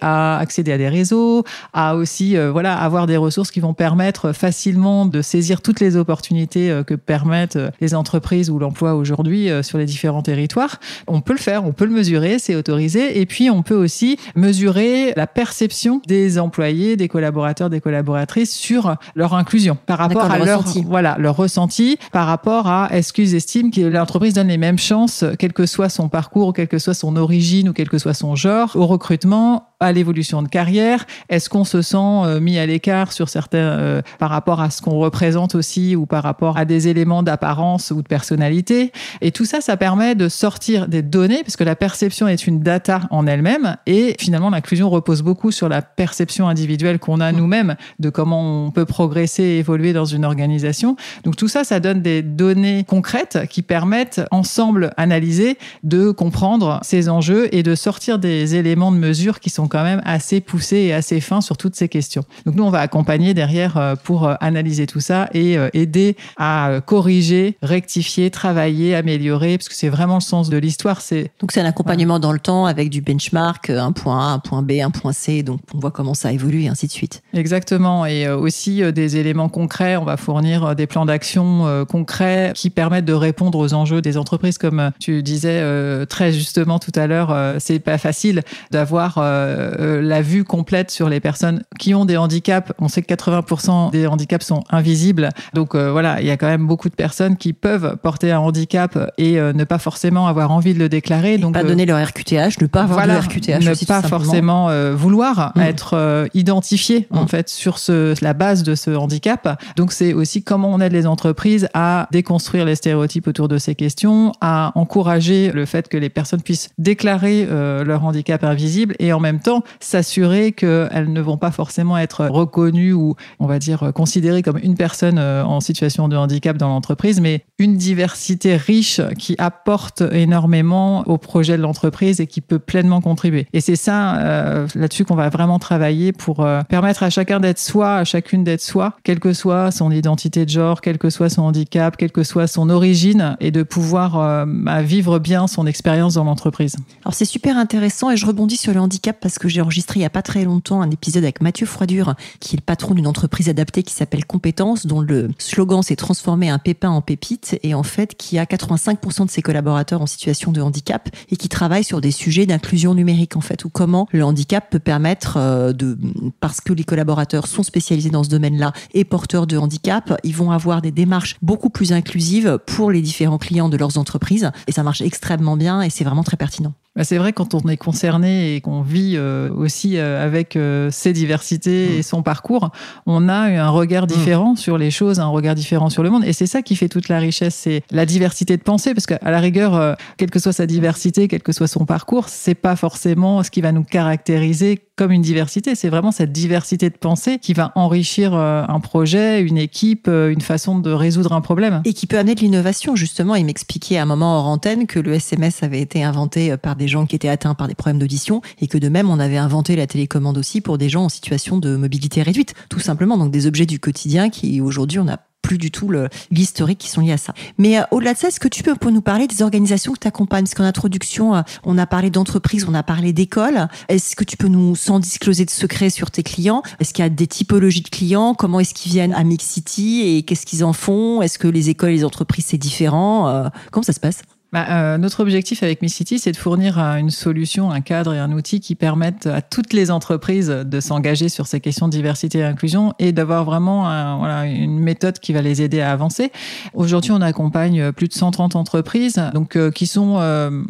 à 0.00 0.38
accéder 0.38 0.72
à 0.72 0.78
des 0.78 0.88
réseaux, 0.88 1.44
à 1.72 1.96
aussi 1.96 2.36
euh, 2.36 2.50
voilà 2.50 2.76
avoir 2.76 3.06
des 3.06 3.16
ressources 3.16 3.50
qui 3.50 3.60
vont 3.60 3.74
permettre 3.74 4.32
facilement 4.32 5.06
de 5.06 5.22
saisir 5.22 5.60
toutes 5.60 5.80
les 5.80 5.96
opportunités 5.96 6.70
euh, 6.70 6.82
que 6.82 6.94
permettent 6.94 7.56
euh, 7.56 7.70
les 7.80 7.94
entreprises 7.94 8.50
ou 8.50 8.58
l'emploi 8.58 8.94
aujourd'hui 8.94 9.48
sur 9.62 9.78
les 9.78 9.84
différents 9.84 10.22
territoires. 10.22 10.80
On 11.06 11.20
peut 11.20 11.32
le 11.32 11.38
faire, 11.38 11.64
on 11.64 11.72
peut 11.72 11.84
le 11.84 11.92
mesurer, 11.92 12.38
c'est 12.38 12.54
autorisé. 12.54 13.20
Et 13.20 13.26
puis 13.26 13.50
on 13.50 13.62
peut 13.62 13.74
aussi 13.74 14.18
mesurer 14.34 15.12
la 15.16 15.26
perception 15.26 16.00
des 16.06 16.38
employés, 16.38 16.96
des 16.96 17.08
collaborateurs, 17.08 17.70
des 17.70 17.80
collaboratrices 17.80 18.54
sur 18.54 18.96
leur 19.14 19.34
inclusion 19.34 19.76
par 19.86 19.98
rapport 19.98 20.30
à 20.30 20.38
leur 20.38 20.60
ressenti. 20.60 20.84
voilà 20.86 21.16
leur 21.18 21.36
ressenti 21.36 21.98
par 22.12 22.26
rapport 22.26 22.66
à 22.66 22.88
est-ce 22.92 23.12
qu'ils 23.12 23.34
estiment 23.34 23.70
que 23.70 23.80
l'entreprise 23.80 24.34
donne 24.34 24.48
les 24.48 24.58
mêmes 24.58 24.78
chances, 24.78 25.24
quel 25.38 25.52
que 25.52 25.66
soit 25.66 25.88
son 25.88 26.08
parcours, 26.08 26.52
quelle 26.52 26.68
que 26.68 26.78
soit 26.78 26.94
son 26.94 27.16
origine 27.16 27.68
ou 27.68 27.72
quel 27.72 27.88
que 27.88 27.98
soit 27.98 28.14
son 28.14 28.34
genre, 28.36 28.72
au 28.74 28.86
recrutement, 29.04 29.74
à 29.84 29.92
l'évolution 29.92 30.42
de 30.42 30.48
carrière. 30.48 31.04
Est-ce 31.28 31.48
qu'on 31.48 31.64
se 31.64 31.82
sent 31.82 31.96
euh, 31.98 32.40
mis 32.40 32.58
à 32.58 32.66
l'écart 32.66 33.12
sur 33.12 33.28
certains 33.28 33.58
euh, 33.58 34.02
par 34.18 34.30
rapport 34.30 34.60
à 34.60 34.70
ce 34.70 34.80
qu'on 34.80 34.98
représente 34.98 35.54
aussi 35.54 35.94
ou 35.94 36.06
par 36.06 36.22
rapport 36.22 36.56
à 36.56 36.64
des 36.64 36.88
éléments 36.88 37.22
d'apparence 37.22 37.90
ou 37.90 38.02
de 38.02 38.08
personnalité? 38.08 38.92
Et 39.20 39.30
tout 39.30 39.44
ça, 39.44 39.60
ça 39.60 39.76
permet 39.76 40.14
de 40.14 40.28
sortir 40.28 40.88
des 40.88 41.02
données 41.02 41.42
parce 41.42 41.56
que 41.56 41.64
la 41.64 41.76
perception 41.76 42.28
est 42.28 42.46
une 42.46 42.60
data 42.60 43.02
en 43.10 43.26
elle-même 43.26 43.76
et 43.86 44.16
finalement 44.18 44.50
l'inclusion 44.50 44.88
repose 44.88 45.22
beaucoup 45.22 45.50
sur 45.50 45.68
la 45.68 45.82
perception 45.82 46.48
individuelle 46.48 46.98
qu'on 46.98 47.20
a 47.20 47.32
nous-mêmes 47.32 47.76
de 47.98 48.10
comment 48.10 48.64
on 48.66 48.70
peut 48.70 48.86
progresser 48.86 49.42
et 49.42 49.58
évoluer 49.58 49.92
dans 49.92 50.06
une 50.06 50.24
organisation. 50.24 50.96
Donc 51.24 51.36
tout 51.36 51.48
ça, 51.48 51.64
ça 51.64 51.80
donne 51.80 52.00
des 52.00 52.22
données 52.22 52.84
concrètes 52.84 53.46
qui 53.50 53.62
permettent 53.62 54.22
ensemble 54.30 54.92
analyser 54.96 55.58
de 55.82 56.10
comprendre 56.10 56.80
ces 56.82 57.08
enjeux 57.08 57.54
et 57.54 57.62
de 57.62 57.74
sortir 57.74 58.18
des 58.18 58.54
éléments 58.54 58.93
de 58.94 58.98
mesure 58.98 59.40
qui 59.40 59.50
sont 59.50 59.68
quand 59.68 59.82
même 59.82 60.00
assez 60.04 60.40
poussés 60.40 60.76
et 60.76 60.92
assez 60.92 61.20
fins 61.20 61.40
sur 61.40 61.56
toutes 61.56 61.74
ces 61.74 61.88
questions. 61.88 62.24
Donc 62.46 62.54
nous, 62.54 62.64
on 62.64 62.70
va 62.70 62.80
accompagner 62.80 63.34
derrière 63.34 63.76
euh, 63.76 63.94
pour 63.96 64.26
euh, 64.26 64.34
analyser 64.40 64.86
tout 64.86 65.00
ça 65.00 65.28
et 65.32 65.58
euh, 65.58 65.68
aider 65.72 66.16
à 66.36 66.80
corriger, 66.84 67.56
rectifier, 67.62 68.30
travailler, 68.30 68.94
améliorer, 68.94 69.58
parce 69.58 69.68
que 69.68 69.74
c'est 69.74 69.88
vraiment 69.88 70.16
le 70.16 70.20
sens 70.20 70.48
de 70.48 70.56
l'histoire. 70.56 71.00
C'est 71.00 71.30
donc 71.40 71.52
c'est 71.52 71.60
un 71.60 71.66
accompagnement 71.66 72.18
dans 72.18 72.32
le 72.32 72.38
temps 72.38 72.66
avec 72.66 72.90
du 72.90 73.00
benchmark, 73.00 73.70
un 73.70 73.92
point 73.92 74.28
A, 74.28 74.32
un 74.32 74.38
point 74.38 74.62
B, 74.62 74.72
un 74.82 74.90
point 74.90 75.12
C. 75.12 75.42
Donc 75.42 75.60
on 75.74 75.78
voit 75.78 75.90
comment 75.90 76.14
ça 76.14 76.32
évolue 76.32 76.62
et 76.62 76.68
ainsi 76.68 76.86
de 76.86 76.92
suite. 76.92 77.22
Exactement, 77.32 78.06
et 78.06 78.28
aussi 78.28 78.82
des 78.92 79.16
éléments 79.16 79.48
concrets. 79.48 79.96
On 79.96 80.04
va 80.04 80.16
fournir 80.16 80.76
des 80.76 80.86
plans 80.86 81.06
d'action 81.06 81.84
concrets 81.88 82.52
qui 82.54 82.70
permettent 82.70 83.04
de 83.04 83.12
répondre 83.12 83.58
aux 83.58 83.74
enjeux 83.74 84.02
des 84.02 84.16
entreprises, 84.16 84.58
comme 84.58 84.92
tu 85.00 85.22
disais 85.22 85.62
très 86.06 86.32
justement 86.32 86.78
tout 86.78 86.92
à 86.94 87.06
l'heure. 87.06 87.54
C'est 87.58 87.78
pas 87.78 87.98
facile 87.98 88.42
d'avoir 88.70 88.83
la 88.92 90.22
vue 90.22 90.44
complète 90.44 90.90
sur 90.90 91.08
les 91.08 91.20
personnes 91.20 91.62
qui 91.78 91.94
ont 91.94 92.04
des 92.04 92.16
handicaps. 92.16 92.72
On 92.78 92.88
sait 92.88 93.02
que 93.02 93.12
80% 93.12 93.90
des 93.90 94.06
handicaps 94.06 94.44
sont 94.44 94.64
invisibles. 94.70 95.30
Donc 95.54 95.74
voilà, 95.74 96.20
il 96.20 96.26
y 96.26 96.30
a 96.30 96.36
quand 96.36 96.46
même 96.46 96.66
beaucoup 96.66 96.88
de 96.88 96.94
personnes 96.94 97.36
qui 97.36 97.52
peuvent 97.52 97.96
porter 98.02 98.32
un 98.32 98.38
handicap 98.38 98.98
et 99.18 99.40
ne 99.40 99.64
pas 99.64 99.78
forcément 99.78 100.26
avoir 100.26 100.50
envie 100.50 100.74
de 100.74 100.78
le 100.78 100.88
déclarer. 100.88 101.38
donc 101.38 101.54
pas 101.54 101.64
donner 101.64 101.86
leur 101.86 102.04
RQTH, 102.04 102.60
ne 102.60 102.66
pas 102.66 102.82
avoir 102.82 103.06
de 103.06 103.12
RQTH. 103.12 103.64
Ne 103.64 103.86
pas 103.86 104.02
forcément 104.02 104.68
vouloir 104.92 105.52
mm. 105.54 105.60
être 105.60 106.28
identifié 106.34 107.06
en 107.10 107.24
mm. 107.24 107.28
fait 107.28 107.48
sur 107.48 107.78
ce, 107.78 108.14
la 108.22 108.34
base 108.34 108.62
de 108.62 108.74
ce 108.74 108.90
handicap. 108.90 109.62
Donc 109.76 109.92
c'est 109.92 110.12
aussi 110.12 110.42
comment 110.42 110.72
on 110.72 110.80
aide 110.80 110.92
les 110.92 111.06
entreprises 111.06 111.68
à 111.74 112.08
déconstruire 112.10 112.64
les 112.64 112.74
stéréotypes 112.74 113.26
autour 113.26 113.48
de 113.48 113.58
ces 113.58 113.74
questions, 113.74 114.32
à 114.40 114.72
encourager 114.74 115.52
le 115.52 115.64
fait 115.64 115.88
que 115.88 115.96
les 115.96 116.10
personnes 116.10 116.42
puissent 116.42 116.70
déclarer 116.78 117.46
euh, 117.48 117.84
leur 117.84 118.04
handicap 118.04 118.44
invisible 118.44 118.63
et 118.98 119.12
en 119.12 119.20
même 119.20 119.40
temps 119.40 119.62
s'assurer 119.80 120.52
qu'elles 120.52 121.12
ne 121.12 121.20
vont 121.20 121.36
pas 121.36 121.50
forcément 121.50 121.98
être 121.98 122.26
reconnues 122.26 122.92
ou 122.92 123.14
on 123.40 123.46
va 123.46 123.58
dire 123.58 123.92
considérées 123.94 124.42
comme 124.42 124.58
une 124.62 124.74
personne 124.74 125.18
euh, 125.18 125.44
en 125.44 125.60
situation 125.60 126.08
de 126.08 126.16
handicap 126.16 126.56
dans 126.56 126.68
l'entreprise, 126.68 127.20
mais 127.20 127.44
une 127.58 127.76
diversité 127.76 128.56
riche 128.56 129.00
qui 129.18 129.34
apporte 129.38 130.02
énormément 130.12 131.02
au 131.06 131.18
projet 131.18 131.56
de 131.56 131.62
l'entreprise 131.62 132.20
et 132.20 132.26
qui 132.26 132.40
peut 132.40 132.58
pleinement 132.58 133.00
contribuer. 133.00 133.46
Et 133.52 133.60
c'est 133.60 133.76
ça 133.76 134.16
euh, 134.16 134.66
là-dessus 134.74 135.04
qu'on 135.04 135.14
va 135.14 135.28
vraiment 135.28 135.58
travailler 135.58 136.12
pour 136.12 136.46
permettre 136.68 137.02
à 137.02 137.10
chacun 137.10 137.40
d'être 137.40 137.58
soi, 137.58 137.96
à 137.96 138.04
chacune 138.04 138.44
d'être 138.44 138.60
soi, 138.60 138.94
quelle 139.02 139.20
que 139.20 139.32
soit 139.32 139.70
son 139.70 139.90
identité 139.90 140.44
de 140.44 140.50
genre, 140.50 140.80
quel 140.80 140.98
que 140.98 141.10
soit 141.10 141.28
son 141.28 141.42
handicap, 141.42 141.96
quelle 141.96 142.12
que 142.12 142.22
soit 142.22 142.46
son 142.46 142.70
origine, 142.70 143.36
et 143.40 143.50
de 143.50 143.62
pouvoir 143.62 144.18
euh, 144.18 144.44
vivre 144.82 145.18
bien 145.18 145.46
son 145.46 145.66
expérience 145.66 146.14
dans 146.14 146.24
l'entreprise. 146.24 146.76
Alors 147.04 147.14
c'est 147.14 147.24
super 147.24 147.56
intéressant 147.56 148.10
et 148.10 148.16
je 148.16 148.26
rebondis 148.26 148.53
sur 148.56 148.72
le 148.72 148.80
handicap 148.80 149.16
parce 149.20 149.38
que 149.38 149.48
j'ai 149.48 149.60
enregistré 149.60 149.98
il 149.98 150.02
n'y 150.02 150.06
a 150.06 150.10
pas 150.10 150.22
très 150.22 150.44
longtemps 150.44 150.82
un 150.82 150.90
épisode 150.90 151.22
avec 151.22 151.40
Mathieu 151.40 151.66
Froidure, 151.66 152.14
qui 152.40 152.56
est 152.56 152.58
le 152.58 152.64
patron 152.64 152.94
d'une 152.94 153.06
entreprise 153.06 153.48
adaptée 153.48 153.82
qui 153.82 153.92
s'appelle 153.94 154.24
Compétences, 154.24 154.86
dont 154.86 155.00
le 155.00 155.30
slogan 155.38 155.82
s'est 155.82 155.96
transformé 155.96 156.50
un 156.50 156.58
pépin 156.58 156.90
en 156.90 157.00
pépite 157.00 157.58
et 157.62 157.74
en 157.74 157.82
fait 157.82 158.14
qui 158.16 158.38
a 158.38 158.44
85% 158.44 159.26
de 159.26 159.30
ses 159.30 159.42
collaborateurs 159.42 160.02
en 160.02 160.06
situation 160.06 160.52
de 160.52 160.60
handicap 160.60 161.08
et 161.30 161.36
qui 161.36 161.48
travaille 161.48 161.84
sur 161.84 162.00
des 162.00 162.10
sujets 162.10 162.46
d'inclusion 162.46 162.94
numérique 162.94 163.36
en 163.36 163.40
fait, 163.40 163.64
ou 163.64 163.68
comment 163.68 164.08
le 164.12 164.24
handicap 164.24 164.68
peut 164.70 164.78
permettre 164.78 165.36
euh, 165.36 165.72
de, 165.72 165.98
parce 166.40 166.60
que 166.60 166.72
les 166.72 166.84
collaborateurs 166.84 167.46
sont 167.46 167.62
spécialisés 167.62 168.10
dans 168.10 168.24
ce 168.24 168.30
domaine-là 168.30 168.72
et 168.92 169.04
porteurs 169.04 169.46
de 169.46 169.56
handicap, 169.56 170.18
ils 170.24 170.34
vont 170.34 170.50
avoir 170.50 170.82
des 170.82 170.90
démarches 170.90 171.36
beaucoup 171.42 171.70
plus 171.70 171.92
inclusives 171.92 172.58
pour 172.66 172.90
les 172.90 173.02
différents 173.02 173.38
clients 173.38 173.68
de 173.68 173.76
leurs 173.76 173.98
entreprises. 173.98 174.50
Et 174.66 174.72
ça 174.72 174.82
marche 174.82 175.00
extrêmement 175.00 175.56
bien 175.56 175.82
et 175.82 175.90
c'est 175.90 176.04
vraiment 176.04 176.24
très 176.24 176.36
pertinent. 176.36 176.74
Bah, 176.96 177.02
c'est 177.02 177.18
vrai 177.18 177.32
quand 177.32 177.54
on 177.54 177.68
est 177.68 177.76
concerné 177.76 178.54
et 178.54 178.60
qu'on 178.60 178.82
vit 178.82 179.14
euh, 179.16 179.50
aussi 179.50 179.96
euh, 179.96 180.24
avec 180.24 180.54
euh, 180.54 180.90
ses 180.92 181.12
diversités 181.12 181.96
et 181.96 181.98
mm. 182.00 182.02
son 182.04 182.22
parcours, 182.22 182.70
on 183.06 183.28
a 183.28 183.34
un 183.34 183.68
regard 183.68 184.04
mm. 184.04 184.06
différent 184.06 184.54
sur 184.54 184.78
les 184.78 184.92
choses, 184.92 185.18
un 185.18 185.26
regard 185.26 185.56
différent 185.56 185.90
sur 185.90 186.04
le 186.04 186.10
monde. 186.10 186.24
Et 186.24 186.32
c'est 186.32 186.46
ça 186.46 186.62
qui 186.62 186.76
fait 186.76 186.88
toute 186.88 187.08
la 187.08 187.18
richesse, 187.18 187.56
c'est 187.56 187.82
la 187.90 188.06
diversité 188.06 188.56
de 188.56 188.62
pensée, 188.62 188.94
parce 188.94 189.06
qu'à 189.06 189.18
la 189.28 189.40
rigueur, 189.40 189.96
quelle 190.18 190.30
que 190.30 190.38
soit 190.38 190.52
sa 190.52 190.66
diversité, 190.66 191.26
quel 191.26 191.42
que 191.42 191.52
soit 191.52 191.66
son 191.66 191.84
parcours, 191.84 192.28
c'est 192.28 192.54
pas 192.54 192.76
forcément 192.76 193.42
ce 193.42 193.50
qui 193.50 193.60
va 193.60 193.72
nous 193.72 193.82
caractériser 193.82 194.80
comme 194.96 195.10
une 195.10 195.22
diversité. 195.22 195.74
C'est 195.74 195.88
vraiment 195.88 196.12
cette 196.12 196.30
diversité 196.30 196.88
de 196.90 196.96
pensée 196.96 197.38
qui 197.40 197.52
va 197.52 197.72
enrichir 197.74 198.34
un 198.34 198.80
projet, 198.80 199.40
une 199.40 199.58
équipe, 199.58 200.06
une 200.08 200.40
façon 200.40 200.78
de 200.78 200.92
résoudre 200.92 201.32
un 201.32 201.40
problème. 201.40 201.82
Et 201.84 201.92
qui 201.92 202.06
peut 202.06 202.18
amener 202.18 202.36
de 202.36 202.40
l'innovation, 202.40 202.94
justement. 202.94 203.34
Il 203.34 203.46
m'expliquait 203.46 203.96
à 203.96 204.02
un 204.02 204.06
moment 204.06 204.38
hors 204.38 204.46
antenne 204.46 204.86
que 204.86 205.00
le 205.00 205.14
SMS 205.14 205.64
avait 205.64 205.80
été 205.80 206.04
inventé 206.04 206.56
par 206.56 206.76
des 206.76 206.83
des 206.84 206.88
gens 206.88 207.06
qui 207.06 207.16
étaient 207.16 207.28
atteints 207.28 207.54
par 207.54 207.66
des 207.66 207.74
problèmes 207.74 207.98
d'audition 207.98 208.42
et 208.60 208.66
que 208.66 208.76
de 208.76 208.90
même, 208.90 209.08
on 209.08 209.18
avait 209.18 209.38
inventé 209.38 209.74
la 209.74 209.86
télécommande 209.86 210.36
aussi 210.36 210.60
pour 210.60 210.76
des 210.76 210.90
gens 210.90 211.04
en 211.04 211.08
situation 211.08 211.56
de 211.56 211.76
mobilité 211.76 212.22
réduite, 212.22 212.52
tout 212.68 212.80
simplement. 212.80 213.16
Donc 213.16 213.30
des 213.30 213.46
objets 213.46 213.64
du 213.64 213.78
quotidien 213.80 214.28
qui 214.28 214.60
aujourd'hui, 214.60 214.98
on 214.98 215.04
n'a 215.04 215.18
plus 215.40 215.58
du 215.58 215.70
tout 215.70 215.90
l'historique 216.30 216.78
qui 216.78 216.88
sont 216.88 217.02
liés 217.02 217.12
à 217.12 217.18
ça. 217.18 217.34
Mais 217.58 217.78
euh, 217.78 217.82
au-delà 217.90 218.14
de 218.14 218.18
ça, 218.18 218.28
est-ce 218.28 218.40
que 218.40 218.48
tu 218.48 218.62
peux 218.62 218.90
nous 218.90 219.02
parler 219.02 219.26
des 219.26 219.42
organisations 219.42 219.92
que 219.92 219.98
tu 219.98 220.08
accompagnes 220.08 220.44
Parce 220.44 220.54
qu'en 220.54 220.64
introduction, 220.64 221.34
euh, 221.34 221.42
on 221.64 221.76
a 221.76 221.86
parlé 221.86 222.10
d'entreprises, 222.10 222.66
on 222.66 222.74
a 222.74 222.82
parlé 222.82 223.12
d'écoles. 223.12 223.68
Est-ce 223.88 224.16
que 224.16 224.24
tu 224.24 224.38
peux 224.38 224.48
nous, 224.48 224.74
sans 224.74 225.00
discloser 225.00 225.44
de 225.44 225.50
secrets 225.50 225.90
sur 225.90 226.10
tes 226.10 226.22
clients, 226.22 226.62
est-ce 226.80 226.94
qu'il 226.94 227.04
y 227.04 227.06
a 227.06 227.10
des 227.10 227.26
typologies 227.26 227.82
de 227.82 227.90
clients? 227.90 228.34
Comment 228.34 228.60
est-ce 228.60 228.72
qu'ils 228.72 228.92
viennent 228.92 229.12
à 229.12 229.22
Mix 229.22 229.44
City 229.44 230.02
et 230.04 230.22
qu'est-ce 230.22 230.46
qu'ils 230.46 230.64
en 230.64 230.72
font? 230.72 231.20
Est-ce 231.20 231.38
que 231.38 231.48
les 231.48 231.68
écoles 231.68 231.90
et 231.90 231.96
les 231.96 232.04
entreprises, 232.04 232.46
c'est 232.48 232.58
différent? 232.58 233.28
Euh, 233.28 233.48
Comment 233.70 233.84
ça 233.84 233.92
se 233.92 234.00
passe? 234.00 234.22
Bah, 234.54 234.66
euh, 234.70 234.98
notre 234.98 235.18
objectif 235.18 235.64
avec 235.64 235.82
Miss 235.82 235.94
City, 235.94 236.20
c'est 236.20 236.30
de 236.30 236.36
fournir 236.36 236.78
euh, 236.78 236.94
une 236.94 237.10
solution, 237.10 237.72
un 237.72 237.80
cadre 237.80 238.14
et 238.14 238.20
un 238.20 238.30
outil 238.30 238.60
qui 238.60 238.76
permettent 238.76 239.26
à 239.26 239.42
toutes 239.42 239.72
les 239.72 239.90
entreprises 239.90 240.46
de 240.48 240.78
s'engager 240.78 241.28
sur 241.28 241.48
ces 241.48 241.58
questions 241.58 241.88
de 241.88 241.90
diversité 241.90 242.38
et 242.38 242.44
inclusion 242.44 242.92
et 243.00 243.10
d'avoir 243.10 243.44
vraiment 243.44 243.82
voilà, 244.16 244.46
une 244.46 244.78
méthode 244.78 245.18
qui 245.18 245.32
va 245.32 245.42
les 245.42 245.60
aider 245.60 245.80
à 245.80 245.90
avancer. 245.90 246.30
Aujourd'hui, 246.72 247.10
on 247.10 247.20
accompagne 247.20 247.90
plus 247.90 248.06
de 248.06 248.12
130 248.12 248.54
entreprises 248.54 249.20
donc, 249.34 249.56
euh, 249.56 249.72
qui 249.72 249.88
sont 249.88 250.20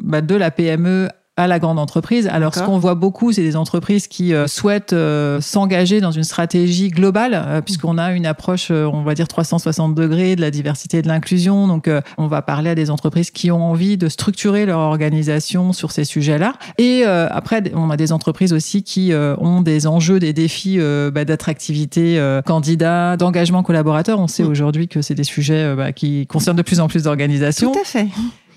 bah, 0.02 0.22
de 0.22 0.34
la 0.34 0.50
PME 0.50 1.10
à 1.36 1.48
la 1.48 1.58
grande 1.58 1.80
entreprise. 1.80 2.28
Alors, 2.28 2.54
ce 2.54 2.62
qu'on 2.62 2.78
voit 2.78 2.94
beaucoup, 2.94 3.32
c'est 3.32 3.42
des 3.42 3.56
entreprises 3.56 4.06
qui 4.06 4.32
euh, 4.32 4.46
souhaitent 4.46 4.92
euh, 4.92 5.40
s'engager 5.40 6.00
dans 6.00 6.12
une 6.12 6.22
stratégie 6.22 6.90
globale, 6.90 7.32
euh, 7.34 7.60
puisqu'on 7.60 7.98
a 7.98 8.12
une 8.12 8.24
approche, 8.24 8.70
on 8.70 9.02
va 9.02 9.14
dire 9.14 9.26
360 9.26 9.94
degrés 9.94 10.36
de 10.36 10.40
la 10.40 10.52
diversité 10.52 10.98
et 10.98 11.02
de 11.02 11.08
l'inclusion. 11.08 11.66
Donc, 11.66 11.90
on 12.18 12.26
va 12.28 12.42
parler 12.42 12.70
à 12.70 12.74
des 12.74 12.90
entreprises 12.90 13.30
qui 13.30 13.50
ont 13.50 13.64
envie 13.64 13.96
de 13.96 14.08
structurer 14.08 14.64
leur 14.64 14.78
organisation 14.78 15.72
sur 15.72 15.90
ces 15.90 16.04
sujets-là. 16.04 16.54
Et 16.78 17.04
après, 17.04 17.62
on 17.74 17.90
a 17.90 17.96
des 17.96 18.12
entreprises 18.12 18.52
aussi 18.52 18.82
qui 18.82 19.12
ont 19.14 19.60
des 19.60 19.86
enjeux, 19.86 20.20
des 20.20 20.32
défis 20.32 20.78
bah, 21.12 21.24
d'attractivité 21.24 22.20
candidat, 22.46 23.16
d'engagement 23.16 23.62
collaborateur. 23.62 24.20
On 24.20 24.28
sait 24.28 24.44
mm. 24.44 24.48
aujourd'hui 24.48 24.88
que 24.88 25.02
c'est 25.02 25.14
des 25.14 25.24
sujets 25.24 25.74
bah, 25.74 25.92
qui 25.92 26.26
concernent 26.26 26.56
de 26.56 26.62
plus 26.62 26.80
en 26.80 26.88
plus 26.88 27.04
d'organisations. 27.04 27.72
Tout 27.72 27.80
à 27.80 27.84
fait. 27.84 28.08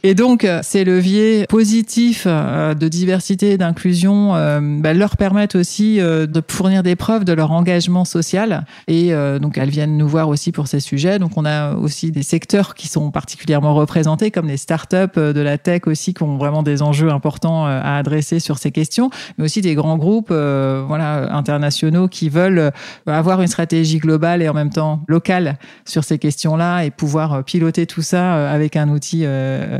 Et 0.04 0.14
donc, 0.14 0.46
euh, 0.46 0.60
ces 0.64 0.84
leviers 0.84 1.46
positifs 1.48 2.26
euh, 2.28 2.74
de 2.74 2.88
diversité 2.88 3.52
et 3.52 3.58
d'inclusion 3.58 4.36
euh, 4.36 4.60
bah, 4.62 4.94
leur 4.94 5.18
permettent 5.18 5.56
aussi 5.56 5.98
de 5.98 6.42
fournir 6.48 6.84
des 6.84 6.96
preuves 6.96 7.26
de 7.26 7.34
leur 7.34 7.52
engagement 7.52 8.06
social. 8.06 8.66
Et 8.88 9.12
donc, 9.40 9.58
elles 9.58 9.70
viennent 9.70 9.98
nous 9.98 10.08
voir 10.08 10.30
aussi 10.30 10.52
pour 10.52 10.68
ces 10.68 10.80
sujets. 10.80 11.20
Donc, 11.20 11.32
on 11.36 11.46
a 11.46 11.76
aussi 11.76 12.12
des 12.12 12.24
secteurs 12.24 12.76
qui 12.76 12.88
sont 12.88 13.12
particulièrement 13.12 13.74
représentés, 13.76 14.32
comme 14.32 14.48
les 14.48 14.58
startups 14.58 15.16
de 15.16 15.42
la 15.42 15.58
tech 15.58 15.82
aussi, 15.86 16.14
qui 16.14 16.24
ont 16.24 16.38
vraiment 16.38 16.64
des 16.64 16.82
enjeux 16.82 17.10
importants 17.10 17.66
à 17.66 17.98
adresser 17.98 18.40
sur 18.40 18.58
ces 18.58 18.72
questions, 18.72 19.10
mais 19.38 19.46
aussi 19.46 19.62
des 19.62 19.76
grands 19.76 19.98
groupes 19.98 20.30
voilà, 20.30 21.36
internationaux 21.36 22.08
qui 22.08 22.30
veulent 22.30 22.72
avoir 23.06 23.42
une 23.42 23.48
stratégie 23.48 24.00
globale 24.00 24.42
et 24.42 24.50
en 24.50 24.54
même 24.54 24.72
temps 24.72 25.02
locale 25.08 25.58
sur 25.86 26.04
ces 26.04 26.18
questions-là 26.18 26.84
et 26.84 26.92
pouvoir 26.92 27.44
piloter 27.44 27.86
tout 27.86 28.02
ça 28.02 28.50
avec 28.50 28.76
un 28.76 28.90
outil 28.90 29.26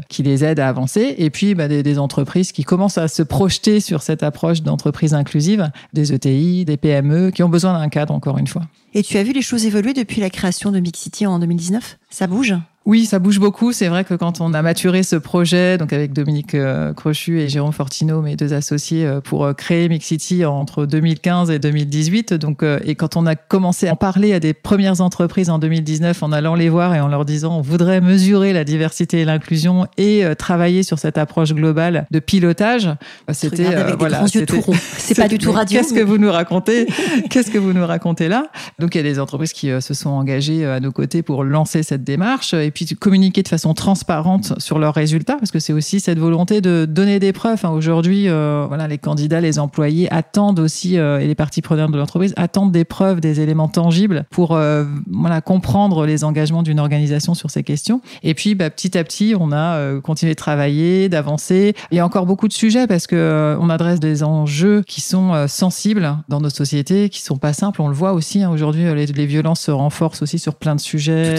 qui 0.10 0.24
les 0.24 0.44
aident 0.44 0.60
à 0.60 0.68
avancer. 0.68 1.16
Et 1.18 1.30
puis, 1.30 1.56
bah, 1.56 1.68
des, 1.68 2.00
entreprises 2.00 2.52
qui 2.52 2.64
commencent 2.64 2.98
à 2.98 3.08
se 3.08 3.24
projeter 3.24 3.80
sur 3.80 4.02
cette 4.02 4.24
approche 4.24 4.62
d'entreprise 4.62 5.14
inclusive, 5.14 5.72
des 5.94 6.14
ETI, 6.14 6.66
des 6.66 6.78
PME, 6.78 7.32
qui 7.32 7.44
ont 7.44 7.50
besoin 7.50 7.74
d'un 7.74 7.90
cadre, 7.90 8.14
encore 8.14 8.38
une 8.38 8.48
fois. 8.48 8.64
Et 8.94 9.04
tu 9.04 9.18
as 9.18 9.24
vu 9.24 9.32
les 9.32 9.42
choses 9.42 9.66
évoluer 9.66 9.94
depuis 9.94 10.22
la 10.22 10.30
création 10.30 10.72
de 10.72 10.80
Mixity 10.80 11.26
en 11.26 11.40
2019 11.40 11.98
Ça 12.10 12.28
bouge? 12.28 12.56
Oui, 12.88 13.06
ça 13.06 13.20
bouge 13.20 13.38
beaucoup. 13.38 13.74
C'est 13.74 13.90
vrai 13.90 14.06
que 14.06 14.14
quand 14.14 14.40
on 14.40 14.54
a 14.54 14.62
maturé 14.62 15.04
ce 15.04 15.18
projet, 15.18 15.78
donc 15.78 15.92
avec 15.92 16.14
Dominique 16.14 16.56
euh, 16.56 16.94
Crochu 16.94 17.42
et 17.42 17.50
Jérôme 17.50 17.74
Fortino, 17.74 18.22
mes 18.22 18.38
deux 18.38 18.54
associés, 18.54 19.06
euh, 19.06 19.20
pour 19.20 19.44
euh, 19.44 19.52
créer 19.52 19.90
Mix 19.90 20.06
City 20.06 20.46
entre 20.46 20.86
2015 20.86 21.52
et 21.52 21.60
2018, 21.60 22.34
donc 22.36 22.64
et 22.64 22.96
quand 22.96 23.18
on 23.18 23.26
a 23.26 23.36
commencé 23.36 23.90
à 23.90 23.98
parler 23.98 24.32
à 24.34 24.40
des 24.40 24.54
premières 24.54 25.02
entreprises 25.02 25.50
en 25.50 25.60
2019, 25.60 26.24
en 26.24 26.32
allant 26.32 26.56
les 26.56 26.70
voir 26.70 26.96
et 26.96 27.02
en 27.02 27.10
leur 27.10 27.26
disant 27.26 27.58
on 27.58 27.62
voudrait 27.62 28.00
mesurer 28.00 28.54
la 28.54 28.64
diversité 28.64 29.20
et 29.20 29.26
l'inclusion 29.26 29.86
et 29.98 30.24
travailler 30.38 30.82
sur 30.82 30.98
cette 30.98 31.18
approche 31.18 31.54
globale 31.54 32.08
de 32.10 32.20
pilotage, 32.20 32.90
c'était 33.34 33.96
voilà, 34.00 34.26
c'est 34.28 35.16
pas 35.16 35.28
du 35.28 35.38
tout 35.38 35.52
radio. 35.52 35.80
Qu'est-ce 35.80 35.94
que 35.94 36.04
vous 36.04 36.18
nous 36.18 36.32
racontez 36.32 36.88
Qu'est-ce 37.30 37.52
que 37.52 37.58
vous 37.58 37.74
nous 37.74 37.86
racontez 37.86 38.30
là? 38.30 38.48
Donc 38.80 38.96
il 38.96 39.00
y 39.00 39.02
a 39.02 39.04
des 39.04 39.20
entreprises 39.20 39.52
qui 39.52 39.70
se 39.82 39.94
sont 39.94 40.12
engagées 40.12 40.66
à 40.66 40.80
nos 40.80 40.94
côtés 40.94 41.22
pour 41.22 41.44
lancer 41.44 41.84
cette 41.84 42.06
démarche 42.06 42.54
et 42.54 42.72
puis 42.86 42.96
communiquer 42.96 43.42
de 43.42 43.48
façon 43.48 43.74
transparente 43.74 44.54
sur 44.60 44.78
leurs 44.78 44.94
résultats, 44.94 45.38
parce 45.38 45.50
que 45.50 45.58
c'est 45.58 45.74
aussi 45.74 46.00
cette 46.00 46.20
volonté 46.20 46.62
de 46.62 46.86
donner 46.86 47.18
des 47.18 47.34
preuves. 47.34 47.66
Hein. 47.66 47.72
Aujourd'hui, 47.72 48.30
euh, 48.30 48.66
voilà, 48.68 48.88
les 48.88 49.00
candidats, 49.00 49.42
les 49.42 49.58
employés 49.58 50.14
attendent 50.14 50.60
aussi, 50.60 51.00
euh, 51.00 51.20
et 51.20 51.26
les 51.26 51.34
parties 51.34 51.64
prenantes 51.64 51.92
de 51.92 51.98
l'entreprise 51.98 52.36
attendent 52.38 52.72
des 52.72 52.86
preuves, 52.86 53.20
des 53.20 53.40
éléments 53.40 53.68
tangibles 53.68 54.26
pour 54.30 54.56
euh, 54.56 54.86
voilà, 55.12 55.42
comprendre 55.42 56.06
les 56.06 56.24
engagements 56.24 56.62
d'une 56.62 56.80
organisation 56.80 57.34
sur 57.34 57.50
ces 57.50 57.64
questions. 57.64 58.00
Et 58.22 58.36
puis, 58.36 58.54
bah, 58.54 58.70
petit 58.70 58.96
à 58.96 59.04
petit, 59.04 59.34
on 59.40 59.52
a 59.52 60.00
continué 60.02 60.34
de 60.34 60.38
travailler, 60.38 61.10
d'avancer. 61.10 61.74
Il 61.92 61.98
y 61.98 62.00
a 62.00 62.06
encore 62.06 62.28
beaucoup 62.28 62.48
de 62.48 62.54
sujets 62.54 62.86
parce 62.86 63.08
que 63.08 63.58
on 63.60 63.72
adresse 63.72 64.00
des 64.00 64.24
enjeux 64.24 64.84
qui 64.86 65.02
sont 65.02 65.48
sensibles 65.48 66.18
dans 66.30 66.42
nos 66.42 66.50
sociétés, 66.52 67.10
qui 67.10 67.22
sont 67.22 67.38
pas 67.38 67.54
simples. 67.54 67.82
On 67.82 67.88
le 67.88 67.96
voit 67.96 68.14
aussi 68.14 68.44
hein, 68.44 68.52
aujourd'hui, 68.52 68.84
les, 68.84 69.08
les, 69.08 69.26
violences 69.26 69.62
se 69.62 69.72
renforcent 69.72 70.22
aussi 70.22 70.38
sur 70.38 70.56
plein 70.56 70.76
de 70.76 70.80
sujets, 70.80 71.36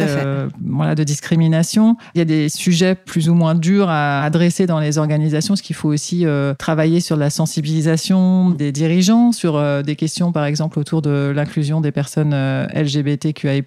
voilà, 0.65 0.97
de 0.97 1.05
discrimination 1.05 1.28
Il 1.35 2.19
y 2.19 2.21
a 2.21 2.25
des 2.25 2.49
sujets 2.49 2.95
plus 2.95 3.29
ou 3.29 3.35
moins 3.35 3.55
durs 3.55 3.89
à 3.89 4.23
adresser 4.23 4.67
dans 4.67 4.81
les 4.81 4.99
organisations, 4.99 5.55
parce 5.55 5.63
qu'il 5.63 5.77
faut 5.77 5.89
aussi 5.89 6.25
travailler 6.59 7.01
sur 7.01 7.17
la 7.17 7.31
sensibilisation 7.31 8.51
des 8.51 8.73
dirigeants, 8.73 9.33
sur 9.33 9.83
des 9.83 9.97
questions 9.97 10.33
par 10.33 10.45
exemple 10.45 10.79
autour 10.79 11.03
de 11.03 11.33
l'inclusion 11.35 11.81
des 11.81 11.93
personnes 11.93 12.35
LGBTQI+, 12.75 13.63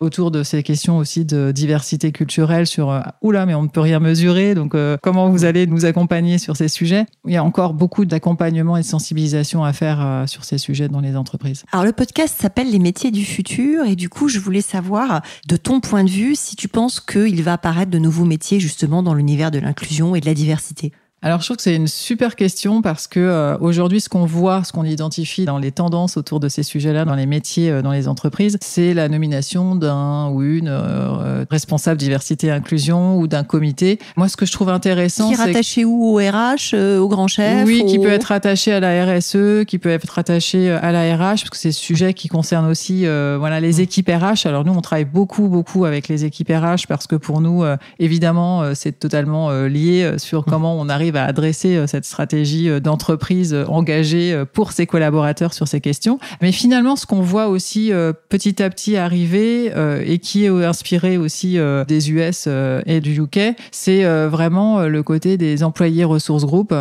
autour 0.00 0.30
de 0.30 0.42
ces 0.42 0.62
questions 0.62 0.98
aussi 0.98 1.24
de 1.24 1.52
diversité 1.52 2.12
culturelle 2.12 2.66
sur 2.66 3.02
oula 3.22 3.46
mais 3.46 3.54
on 3.54 3.62
ne 3.62 3.68
peut 3.68 3.80
rien 3.80 4.00
mesurer 4.00 4.54
donc 4.54 4.74
comment 5.02 5.28
vous 5.28 5.44
allez 5.44 5.66
nous 5.66 5.84
accompagner 5.84 6.38
sur 6.38 6.56
ces 6.56 6.68
sujets? 6.68 7.06
Il 7.26 7.32
y 7.32 7.36
a 7.36 7.44
encore 7.44 7.74
beaucoup 7.74 8.04
d'accompagnement 8.04 8.76
et 8.76 8.82
de 8.82 8.86
sensibilisation 8.86 9.64
à 9.64 9.72
faire 9.72 10.24
sur 10.26 10.44
ces 10.44 10.58
sujets 10.58 10.88
dans 10.88 11.00
les 11.00 11.16
entreprises. 11.16 11.64
Alors 11.72 11.84
le 11.84 11.92
podcast 11.92 12.36
s'appelle 12.38 12.70
Les 12.70 12.78
métiers 12.78 13.10
du 13.10 13.24
futur 13.24 13.84
et 13.84 13.96
du 13.96 14.08
coup 14.08 14.28
je 14.28 14.38
voulais 14.38 14.60
savoir 14.60 15.22
de 15.48 15.56
ton 15.56 15.80
point 15.80 16.04
de 16.04 16.10
vue 16.10 16.34
si 16.34 16.56
tu 16.56 16.68
penses 16.68 16.79
qu'il 16.88 17.42
va 17.42 17.54
apparaître 17.54 17.90
de 17.90 17.98
nouveaux 17.98 18.24
métiers 18.24 18.60
justement 18.60 19.02
dans 19.02 19.14
l'univers 19.14 19.50
de 19.50 19.58
l'inclusion 19.58 20.14
et 20.14 20.20
de 20.20 20.26
la 20.26 20.34
diversité. 20.34 20.92
Alors, 21.22 21.40
je 21.40 21.44
trouve 21.44 21.58
que 21.58 21.62
c'est 21.62 21.76
une 21.76 21.86
super 21.86 22.34
question 22.34 22.80
parce 22.80 23.06
que 23.06 23.20
euh, 23.20 23.58
aujourd'hui, 23.58 24.00
ce 24.00 24.08
qu'on 24.08 24.24
voit, 24.24 24.64
ce 24.64 24.72
qu'on 24.72 24.84
identifie 24.84 25.44
dans 25.44 25.58
les 25.58 25.70
tendances 25.70 26.16
autour 26.16 26.40
de 26.40 26.48
ces 26.48 26.62
sujets-là, 26.62 27.04
dans 27.04 27.14
les 27.14 27.26
métiers, 27.26 27.70
euh, 27.70 27.82
dans 27.82 27.92
les 27.92 28.08
entreprises, 28.08 28.56
c'est 28.62 28.94
la 28.94 29.06
nomination 29.10 29.74
d'un 29.74 30.30
ou 30.30 30.42
une 30.42 30.68
euh, 30.68 31.44
responsable 31.50 31.98
diversité 31.98 32.46
et 32.46 32.50
inclusion 32.50 33.18
ou 33.18 33.26
d'un 33.26 33.44
comité. 33.44 33.98
Moi, 34.16 34.28
ce 34.28 34.38
que 34.38 34.46
je 34.46 34.52
trouve 34.52 34.70
intéressant, 34.70 35.28
qui 35.28 35.34
est 35.34 35.44
rattaché 35.44 35.84
où 35.84 36.06
au 36.06 36.16
RH, 36.16 36.74
au 36.98 37.08
grand 37.08 37.28
chef 37.28 37.66
Oui, 37.66 37.84
qui 37.86 37.98
peut 37.98 38.08
être 38.08 38.24
rattaché 38.24 38.72
à 38.72 38.80
la 38.80 39.04
RSE, 39.04 39.66
qui 39.66 39.78
peut 39.78 39.90
être 39.90 40.08
rattaché 40.08 40.70
à 40.70 40.90
la 40.90 41.16
RH, 41.16 41.18
parce 41.18 41.50
que 41.50 41.58
c'est 41.58 41.72
ce 41.72 41.80
sujet 41.80 42.14
qui 42.14 42.28
concerne 42.28 42.66
aussi, 42.66 43.04
voilà, 43.04 43.60
les 43.60 43.74
mmh. 43.74 43.80
équipes 43.80 44.08
RH. 44.08 44.46
Alors 44.46 44.64
nous, 44.64 44.72
on 44.72 44.80
travaille 44.80 45.04
beaucoup, 45.04 45.48
beaucoup 45.48 45.84
avec 45.84 46.08
les 46.08 46.24
équipes 46.24 46.48
RH 46.48 46.86
parce 46.88 47.06
que 47.06 47.16
pour 47.16 47.42
nous, 47.42 47.62
évidemment, 47.98 48.74
c'est 48.74 48.98
totalement 48.98 49.50
lié 49.64 50.14
sur 50.16 50.40
mmh. 50.40 50.44
comment 50.48 50.80
on 50.80 50.88
arrive 50.88 51.09
va 51.10 51.24
adresser 51.24 51.76
euh, 51.76 51.86
cette 51.86 52.04
stratégie 52.04 52.68
euh, 52.68 52.80
d'entreprise 52.80 53.54
euh, 53.54 53.64
engagée 53.66 54.44
pour 54.52 54.72
ses 54.72 54.86
collaborateurs 54.86 55.54
sur 55.54 55.68
ces 55.68 55.80
questions. 55.80 56.18
Mais 56.42 56.52
finalement, 56.52 56.96
ce 56.96 57.06
qu'on 57.06 57.20
voit 57.20 57.48
aussi 57.48 57.92
petit 58.28 58.62
à 58.62 58.70
petit 58.70 58.96
arriver 58.96 59.72
et 60.04 60.18
qui 60.18 60.44
est 60.44 60.48
inspiré 60.48 61.16
aussi 61.16 61.58
des 61.86 62.10
US 62.10 62.48
et 62.86 63.00
du 63.00 63.20
UK, 63.20 63.56
c'est 63.70 64.04
vraiment 64.26 64.82
le 64.82 65.02
côté 65.02 65.36
des 65.36 65.62
employés 65.62 66.04
ressources 66.04 66.44
groupes, 66.44 66.74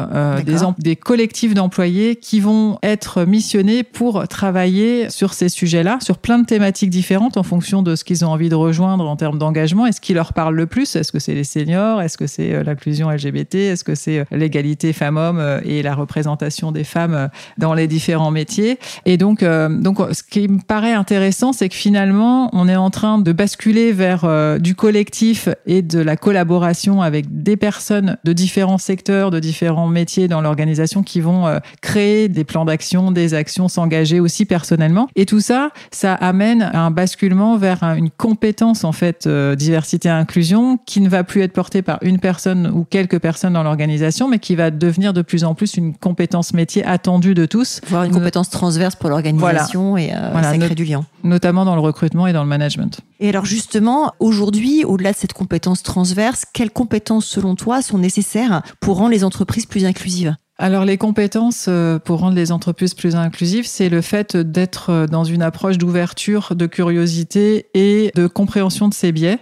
des, 0.45 0.55
des 0.79 0.95
collectifs 0.95 1.53
d'employés 1.53 2.15
qui 2.15 2.39
vont 2.39 2.77
être 2.83 3.25
missionnés 3.25 3.83
pour 3.83 4.27
travailler 4.27 5.09
sur 5.09 5.33
ces 5.33 5.49
sujets-là, 5.49 5.99
sur 6.01 6.17
plein 6.17 6.39
de 6.39 6.45
thématiques 6.45 6.89
différentes 6.89 7.37
en 7.37 7.43
fonction 7.43 7.81
de 7.81 7.95
ce 7.95 8.03
qu'ils 8.03 8.25
ont 8.25 8.29
envie 8.29 8.49
de 8.49 8.55
rejoindre 8.55 9.07
en 9.07 9.15
termes 9.15 9.37
d'engagement 9.37 9.85
et 9.85 9.91
ce 9.91 10.01
qui 10.01 10.13
leur 10.13 10.33
parle 10.33 10.55
le 10.55 10.65
plus? 10.65 10.95
Est-ce 10.95 11.11
que 11.11 11.19
c'est 11.19 11.35
les 11.35 11.43
seniors? 11.43 12.01
Est-ce 12.01 12.17
que 12.17 12.27
c'est 12.27 12.63
l'inclusion 12.63 13.09
LGBT 13.09 13.55
Est-ce 13.55 13.83
que 13.83 13.95
c'est 13.95 14.18
l'égalité 14.31 14.93
femmes-hommes 14.93 15.39
euh, 15.39 15.59
et 15.63 15.81
la 15.81 15.95
représentation 15.95 16.71
des 16.71 16.83
femmes 16.83 17.13
euh, 17.13 17.27
dans 17.57 17.73
les 17.73 17.87
différents 17.87 18.31
métiers. 18.31 18.79
Et 19.05 19.17
donc, 19.17 19.43
euh, 19.43 19.69
donc, 19.69 19.99
ce 20.11 20.23
qui 20.23 20.47
me 20.47 20.59
paraît 20.59 20.93
intéressant, 20.93 21.53
c'est 21.53 21.69
que 21.69 21.75
finalement, 21.75 22.49
on 22.53 22.67
est 22.67 22.75
en 22.75 22.89
train 22.89 23.19
de 23.19 23.31
basculer 23.31 23.91
vers 23.91 24.27
du 24.59 24.75
collectif 24.75 25.49
et 25.65 25.81
de 25.81 25.99
la 25.99 26.15
collaboration 26.15 27.01
avec 27.01 27.43
des 27.43 27.57
personnes 27.57 28.17
de 28.23 28.33
différents 28.33 28.77
secteurs, 28.77 29.31
de 29.31 29.39
différents 29.39 29.87
métiers 29.87 30.27
dans 30.27 30.41
l'organisation 30.41 31.03
qui 31.03 31.21
vont 31.21 31.45
créer 31.81 32.27
des 32.27 32.43
plans 32.43 32.65
d'action, 32.65 33.11
des 33.11 33.33
actions, 33.33 33.67
s'engager 33.67 34.19
aussi 34.19 34.45
personnellement. 34.45 35.07
Et 35.15 35.25
tout 35.25 35.39
ça, 35.39 35.71
ça 35.91 36.13
amène 36.13 36.61
à 36.61 36.81
un 36.81 36.91
basculement 36.91 37.57
vers 37.57 37.83
une 37.83 38.09
compétence 38.09 38.83
en 38.83 38.91
fait 38.91 39.27
diversité 39.27 40.09
inclusion 40.09 40.77
qui 40.85 41.01
ne 41.01 41.09
va 41.09 41.23
plus 41.23 41.41
être 41.41 41.53
portée 41.53 41.81
par 41.81 41.99
une 42.01 42.19
personne 42.19 42.71
ou 42.73 42.83
quelques 42.83 43.19
personnes 43.19 43.53
dans 43.53 43.63
l'organisation 43.63 44.08
mais 44.27 44.39
qui 44.39 44.55
va 44.55 44.71
devenir 44.71 45.13
de 45.13 45.21
plus 45.21 45.43
en 45.43 45.55
plus 45.55 45.75
une 45.75 45.95
compétence 45.95 46.53
métier 46.53 46.83
attendue 46.85 47.33
de 47.33 47.45
tous. 47.45 47.81
Voir 47.87 48.03
une 48.03 48.11
compétence 48.11 48.49
transverse 48.49 48.95
pour 48.95 49.09
l'organisation 49.09 49.97
et 49.97 50.11
euh, 50.13 50.41
ça 50.41 50.57
crée 50.57 50.75
du 50.75 50.85
lien. 50.85 51.05
Notamment 51.23 51.65
dans 51.65 51.75
le 51.75 51.81
recrutement 51.81 52.27
et 52.27 52.33
dans 52.33 52.43
le 52.43 52.49
management. 52.49 53.01
Et 53.19 53.29
alors 53.29 53.45
justement, 53.45 54.13
aujourd'hui, 54.19 54.83
au-delà 54.85 55.11
de 55.11 55.17
cette 55.17 55.33
compétence 55.33 55.83
transverse, 55.83 56.45
quelles 56.53 56.71
compétences 56.71 57.25
selon 57.25 57.55
toi 57.55 57.81
sont 57.81 57.97
nécessaires 57.97 58.61
pour 58.79 58.97
rendre 58.97 59.11
les 59.11 59.23
entreprises 59.23 59.65
plus 59.65 59.85
inclusives? 59.85 60.35
Alors 60.61 60.83
les 60.83 60.97
compétences 60.97 61.67
euh, 61.69 61.99
pour 61.99 62.19
rendre 62.19 62.35
les 62.35 62.51
entreprises 62.51 62.93
plus 62.93 63.15
inclusives, 63.15 63.65
c'est 63.65 63.87
le 63.87 64.01
fait 64.01 64.35
d'être 64.35 64.89
euh, 64.89 65.07
dans 65.07 65.23
une 65.23 65.41
approche 65.41 65.77
d'ouverture, 65.77 66.53
de 66.53 66.65
curiosité 66.65 67.67
et 67.73 68.11
de 68.13 68.27
compréhension 68.27 68.89
de 68.89 68.93
ses 68.93 69.13
biais. 69.13 69.39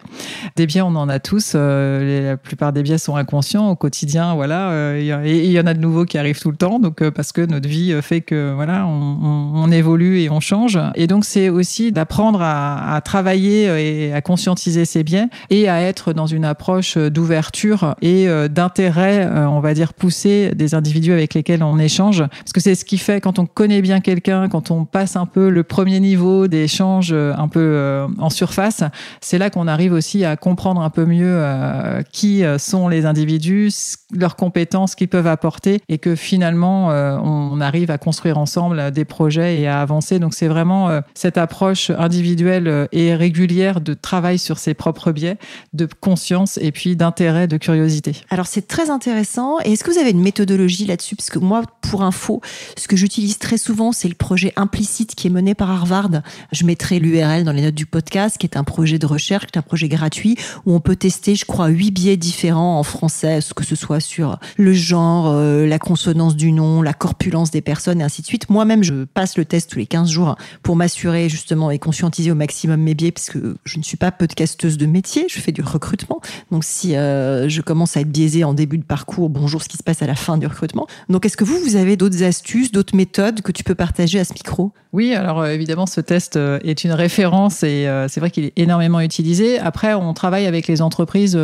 Des 0.57 0.67
biais, 0.67 0.81
on 0.81 0.95
en 0.95 1.09
a 1.09 1.17
tous. 1.17 1.53
Euh, 1.55 2.29
la 2.29 2.37
plupart 2.37 2.71
des 2.71 2.83
biais 2.83 2.99
sont 2.99 3.15
inconscients 3.15 3.67
au 3.67 3.75
quotidien, 3.75 4.35
voilà. 4.35 4.95
Et 4.95 5.45
il 5.45 5.51
y 5.51 5.59
en 5.59 5.65
a 5.65 5.73
de 5.73 5.79
nouveaux 5.79 6.05
qui 6.05 6.19
arrivent 6.19 6.39
tout 6.39 6.51
le 6.51 6.57
temps, 6.57 6.77
donc 6.77 7.09
parce 7.09 7.31
que 7.31 7.41
notre 7.41 7.67
vie 7.67 7.99
fait 8.03 8.21
que 8.21 8.53
voilà, 8.53 8.85
on, 8.85 9.71
évolue 9.71 10.21
et 10.21 10.29
on 10.29 10.39
change. 10.39 10.79
Et 10.95 11.07
donc 11.07 11.25
c'est 11.25 11.49
aussi 11.49 11.91
d'apprendre 11.91 12.41
à, 12.41 12.95
à, 12.95 13.01
travailler 13.01 13.63
et 13.63 14.13
à 14.13 14.21
conscientiser 14.21 14.85
ses 14.85 15.03
biais 15.03 15.25
et 15.49 15.67
à 15.67 15.81
être 15.81 16.13
dans 16.13 16.27
une 16.27 16.45
approche 16.45 16.97
d'ouverture 16.97 17.95
et 18.01 18.27
d'intérêt, 18.49 19.27
on 19.47 19.59
va 19.59 19.73
dire 19.73 19.93
poussé 19.93 20.51
des 20.55 20.75
individus 20.75 21.06
avec 21.13 21.33
lesquels 21.33 21.63
on 21.63 21.79
échange. 21.79 22.19
Parce 22.19 22.53
que 22.53 22.59
c'est 22.59 22.75
ce 22.75 22.85
qui 22.85 22.97
fait 22.97 23.21
quand 23.21 23.39
on 23.39 23.45
connaît 23.45 23.81
bien 23.81 23.99
quelqu'un, 23.99 24.49
quand 24.49 24.71
on 24.71 24.85
passe 24.85 25.15
un 25.15 25.25
peu 25.25 25.49
le 25.49 25.63
premier 25.63 25.99
niveau 25.99 26.47
d'échange 26.47 27.09
euh, 27.11 27.33
un 27.37 27.47
peu 27.47 27.59
euh, 27.59 28.07
en 28.19 28.29
surface, 28.29 28.83
c'est 29.21 29.37
là 29.37 29.49
qu'on 29.49 29.67
arrive 29.67 29.93
aussi 29.93 30.25
à 30.25 30.35
comprendre 30.35 30.81
un 30.81 30.89
peu 30.89 31.05
mieux 31.05 31.37
euh, 31.37 32.01
qui 32.11 32.43
sont 32.57 32.87
les 32.87 33.05
individus, 33.05 33.71
leurs 34.13 34.35
compétences 34.35 34.95
qu'ils 34.95 35.07
peuvent 35.07 35.27
apporter 35.27 35.81
et 35.89 35.97
que 35.97 36.15
finalement 36.15 36.87
on 36.87 37.59
arrive 37.61 37.91
à 37.91 37.97
construire 37.97 38.37
ensemble 38.37 38.91
des 38.91 39.05
projets 39.05 39.59
et 39.59 39.67
à 39.67 39.81
avancer. 39.81 40.19
Donc 40.19 40.33
c'est 40.33 40.47
vraiment 40.47 41.01
cette 41.13 41.37
approche 41.37 41.89
individuelle 41.89 42.87
et 42.91 43.15
régulière 43.15 43.81
de 43.81 43.93
travail 43.93 44.39
sur 44.39 44.57
ses 44.57 44.73
propres 44.73 45.11
biais, 45.11 45.37
de 45.73 45.87
conscience 45.99 46.57
et 46.61 46.71
puis 46.71 46.95
d'intérêt, 46.95 47.47
de 47.47 47.57
curiosité. 47.57 48.13
Alors 48.29 48.47
c'est 48.47 48.67
très 48.67 48.89
intéressant. 48.89 49.59
Et 49.63 49.73
est-ce 49.73 49.83
que 49.83 49.91
vous 49.91 49.99
avez 49.99 50.11
une 50.11 50.21
méthodologie 50.21 50.85
là 50.85 50.96
dessus 50.97 51.15
parce 51.15 51.29
que 51.29 51.39
moi, 51.39 51.63
pour 51.81 52.03
info, 52.03 52.41
ce 52.77 52.87
que 52.87 52.95
j'utilise 52.95 53.37
très 53.37 53.57
souvent, 53.57 53.91
c'est 53.91 54.09
le 54.09 54.15
projet 54.15 54.53
implicite 54.55 55.15
qui 55.15 55.27
est 55.27 55.29
mené 55.29 55.55
par 55.55 55.71
Harvard. 55.71 56.21
Je 56.51 56.65
mettrai 56.65 56.99
l'URL 56.99 57.43
dans 57.43 57.51
les 57.51 57.61
notes 57.61 57.75
du 57.75 57.85
podcast, 57.85 58.37
qui 58.37 58.45
est 58.45 58.57
un 58.57 58.63
projet 58.63 58.99
de 58.99 59.05
recherche, 59.05 59.45
un 59.55 59.61
projet 59.61 59.87
gratuit, 59.87 60.35
où 60.65 60.73
on 60.73 60.79
peut 60.79 60.95
tester, 60.95 61.35
je 61.35 61.45
crois, 61.45 61.67
huit 61.67 61.91
biais 61.91 62.17
différents 62.17 62.79
en 62.79 62.83
français, 62.83 63.39
que 63.55 63.63
ce 63.63 63.75
soit 63.75 63.99
sur 63.99 64.37
le 64.57 64.73
genre, 64.73 65.27
euh, 65.27 65.65
la 65.65 65.79
consonance 65.79 66.35
du 66.35 66.51
nom, 66.51 66.81
la 66.81 66.93
corpulence 66.93 67.51
des 67.51 67.61
personnes, 67.61 68.01
et 68.01 68.03
ainsi 68.03 68.21
de 68.21 68.27
suite. 68.27 68.49
Moi-même, 68.49 68.83
je 68.83 69.05
passe 69.05 69.37
le 69.37 69.45
test 69.45 69.71
tous 69.71 69.79
les 69.79 69.87
15 69.87 70.09
jours 70.09 70.35
pour 70.63 70.75
m'assurer 70.75 71.29
justement 71.29 71.71
et 71.71 71.79
conscientiser 71.79 72.31
au 72.31 72.35
maximum 72.35 72.81
mes 72.81 72.93
biais, 72.93 73.11
parce 73.11 73.29
que 73.29 73.57
je 73.63 73.77
ne 73.77 73.83
suis 73.83 73.97
pas 73.97 74.11
podcasteuse 74.11 74.77
de 74.77 74.85
métier, 74.85 75.25
je 75.29 75.39
fais 75.39 75.51
du 75.51 75.61
recrutement. 75.61 76.21
Donc 76.51 76.63
si 76.63 76.95
euh, 76.95 77.49
je 77.49 77.61
commence 77.61 77.97
à 77.97 78.01
être 78.01 78.11
biaisée 78.11 78.43
en 78.43 78.53
début 78.53 78.77
de 78.77 78.83
parcours, 78.83 79.29
bonjour 79.29 79.61
ce 79.63 79.69
qui 79.69 79.77
se 79.77 79.83
passe 79.83 80.01
à 80.01 80.07
la 80.07 80.15
fin 80.15 80.37
du 80.37 80.47
recrutement. 80.47 80.86
Donc, 81.09 81.25
est-ce 81.25 81.37
que 81.37 81.43
vous, 81.43 81.57
vous 81.59 81.75
avez 81.75 81.97
d'autres 81.97 82.23
astuces, 82.23 82.71
d'autres 82.71 82.95
méthodes 82.95 83.41
que 83.41 83.51
tu 83.51 83.63
peux 83.63 83.75
partager 83.75 84.19
à 84.19 84.25
ce 84.25 84.33
micro? 84.33 84.71
Oui, 84.93 85.13
alors 85.13 85.41
euh, 85.41 85.51
évidemment, 85.51 85.85
ce 85.85 86.01
test 86.01 86.37
euh, 86.37 86.59
est 86.63 86.83
une 86.83 86.91
référence 86.91 87.63
et 87.63 87.87
euh, 87.87 88.07
c'est 88.07 88.19
vrai 88.19 88.31
qu'il 88.31 88.45
est 88.45 88.53
énormément 88.55 88.99
utilisé. 88.99 89.59
Après, 89.59 89.93
on 89.93 90.13
travaille 90.13 90.45
avec 90.45 90.67
les 90.67 90.81
entreprises 90.81 91.37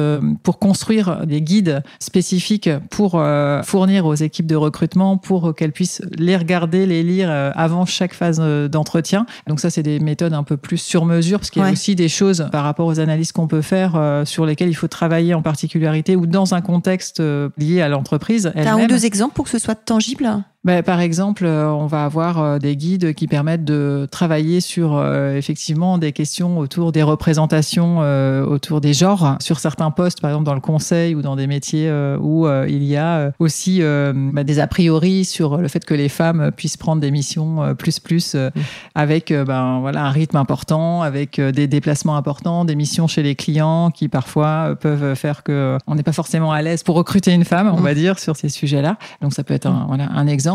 pour 0.43 0.60
construire 0.60 1.25
des 1.25 1.41
guides 1.41 1.84
spécifiques 1.99 2.69
pour 2.89 3.21
fournir 3.63 4.06
aux 4.06 4.15
équipes 4.15 4.47
de 4.47 4.56
recrutement 4.56 5.17
pour 5.17 5.53
qu'elles 5.56 5.71
puissent 5.71 6.01
les 6.17 6.36
regarder, 6.38 6.86
les 6.86 7.03
lire 7.03 7.29
avant 7.56 7.86
chaque 7.86 8.13
phase 8.13 8.39
d'entretien. 8.69 9.25
Donc 9.47 9.60
ça, 9.60 9.69
c'est 9.69 9.84
des 9.84 9.99
méthodes 9.99 10.34
un 10.34 10.43
peu 10.43 10.58
plus 10.58 10.77
sur 10.77 11.06
mesure 11.06 11.39
parce 11.39 11.49
qu'il 11.49 11.62
y 11.62 11.65
a 11.65 11.71
aussi 11.71 11.95
des 11.95 12.10
choses 12.10 12.47
par 12.51 12.63
rapport 12.63 12.88
aux 12.88 12.99
analyses 12.99 13.32
qu'on 13.32 13.47
peut 13.47 13.62
faire 13.62 14.23
sur 14.25 14.45
lesquelles 14.45 14.69
il 14.69 14.75
faut 14.75 14.88
travailler 14.88 15.34
en 15.34 15.41
particularité 15.41 16.15
ou 16.15 16.25
dans 16.25 16.53
un 16.53 16.62
contexte 16.62 17.21
lié 17.58 17.82
à 17.82 17.89
l'entreprise. 17.89 18.51
T'as 18.56 18.73
un 18.73 18.84
ou 18.84 18.88
deux 18.88 19.06
exemples? 19.06 19.32
Pour 19.33 19.45
que 19.45 19.51
ce 19.51 19.59
soit 19.59 19.75
tangible 19.75 20.43
bah, 20.65 20.82
par 20.82 21.02
exemple, 21.02 21.43
euh, 21.45 21.69
on 21.73 21.88
va 21.88 22.06
avoir 22.06 22.41
euh, 22.41 22.58
des 22.58 22.78
guides 22.78 23.13
qui 23.13 23.28
permettent 23.28 23.65
de 23.65 24.08
travailler 24.10 24.62
sur 24.62 24.95
euh, 24.95 25.36
effectivement 25.36 25.97
des 25.97 26.13
questions 26.13 26.58
autour 26.58 26.93
des 26.93 27.04
représentations, 27.04 27.99
autour 28.47 28.80
des 28.80 28.93
genres, 28.93 29.38
sur 29.41 29.60
certains 29.60 29.91
postes, 29.91 30.21
par 30.21 30.32
exemple 30.32 30.45
dans 30.45 30.54
le 30.54 30.62
conseil 30.62 31.15
ou 31.15 31.21
dans 31.21 31.36
des 31.36 31.47
métiers 31.47 31.91
où 32.19 32.47
il 32.67 32.84
y 32.84 32.95
a 32.95 33.32
aussi 33.39 33.82
bah, 33.82 34.43
des 34.43 34.60
a 34.60 34.67
priori 34.67 35.26
sur 35.26 35.58
le 35.58 35.67
fait 35.67 35.84
que 35.86 35.93
les 35.93 36.10
femmes 36.10 36.52
puissent 36.56 36.78
prendre 36.78 37.02
des 37.02 37.12
missions 37.12 37.76
plus 37.76 37.99
plus 37.99 38.36
mmh. 38.36 38.49
avec 38.95 39.34
ben 39.34 39.80
voilà 39.80 40.06
un 40.06 40.10
rythme 40.10 40.38
important, 40.38 41.02
avec 41.02 41.39
des 41.39 41.67
déplacements 41.67 42.17
importants, 42.17 42.65
des 42.65 42.76
missions 42.76 43.08
chez 43.08 43.23
les 43.23 43.36
clients 43.36 43.91
qui 43.91 44.08
parfois 44.08 44.76
peuvent 44.80 45.15
faire 45.15 45.43
que 45.43 45.78
on 45.88 45.95
n'est 45.95 46.04
pas 46.04 46.13
forcément 46.13 46.52
à 46.52 46.62
l'aise 46.62 46.84
pour 46.84 46.95
recruter 46.95 47.32
une 47.32 47.45
femme, 47.45 47.71
on 47.73 47.80
mmh. 47.80 47.84
va 47.84 47.93
dire, 47.93 48.19
sur 48.19 48.36
ces 48.36 48.49
sujets-là. 48.49 48.97
Donc 49.21 49.34
ça 49.34 49.43
peut 49.43 49.54
être 49.54 49.67
un, 49.67 49.86
voilà, 49.88 50.10
un 50.12 50.28
exemple 50.28 50.52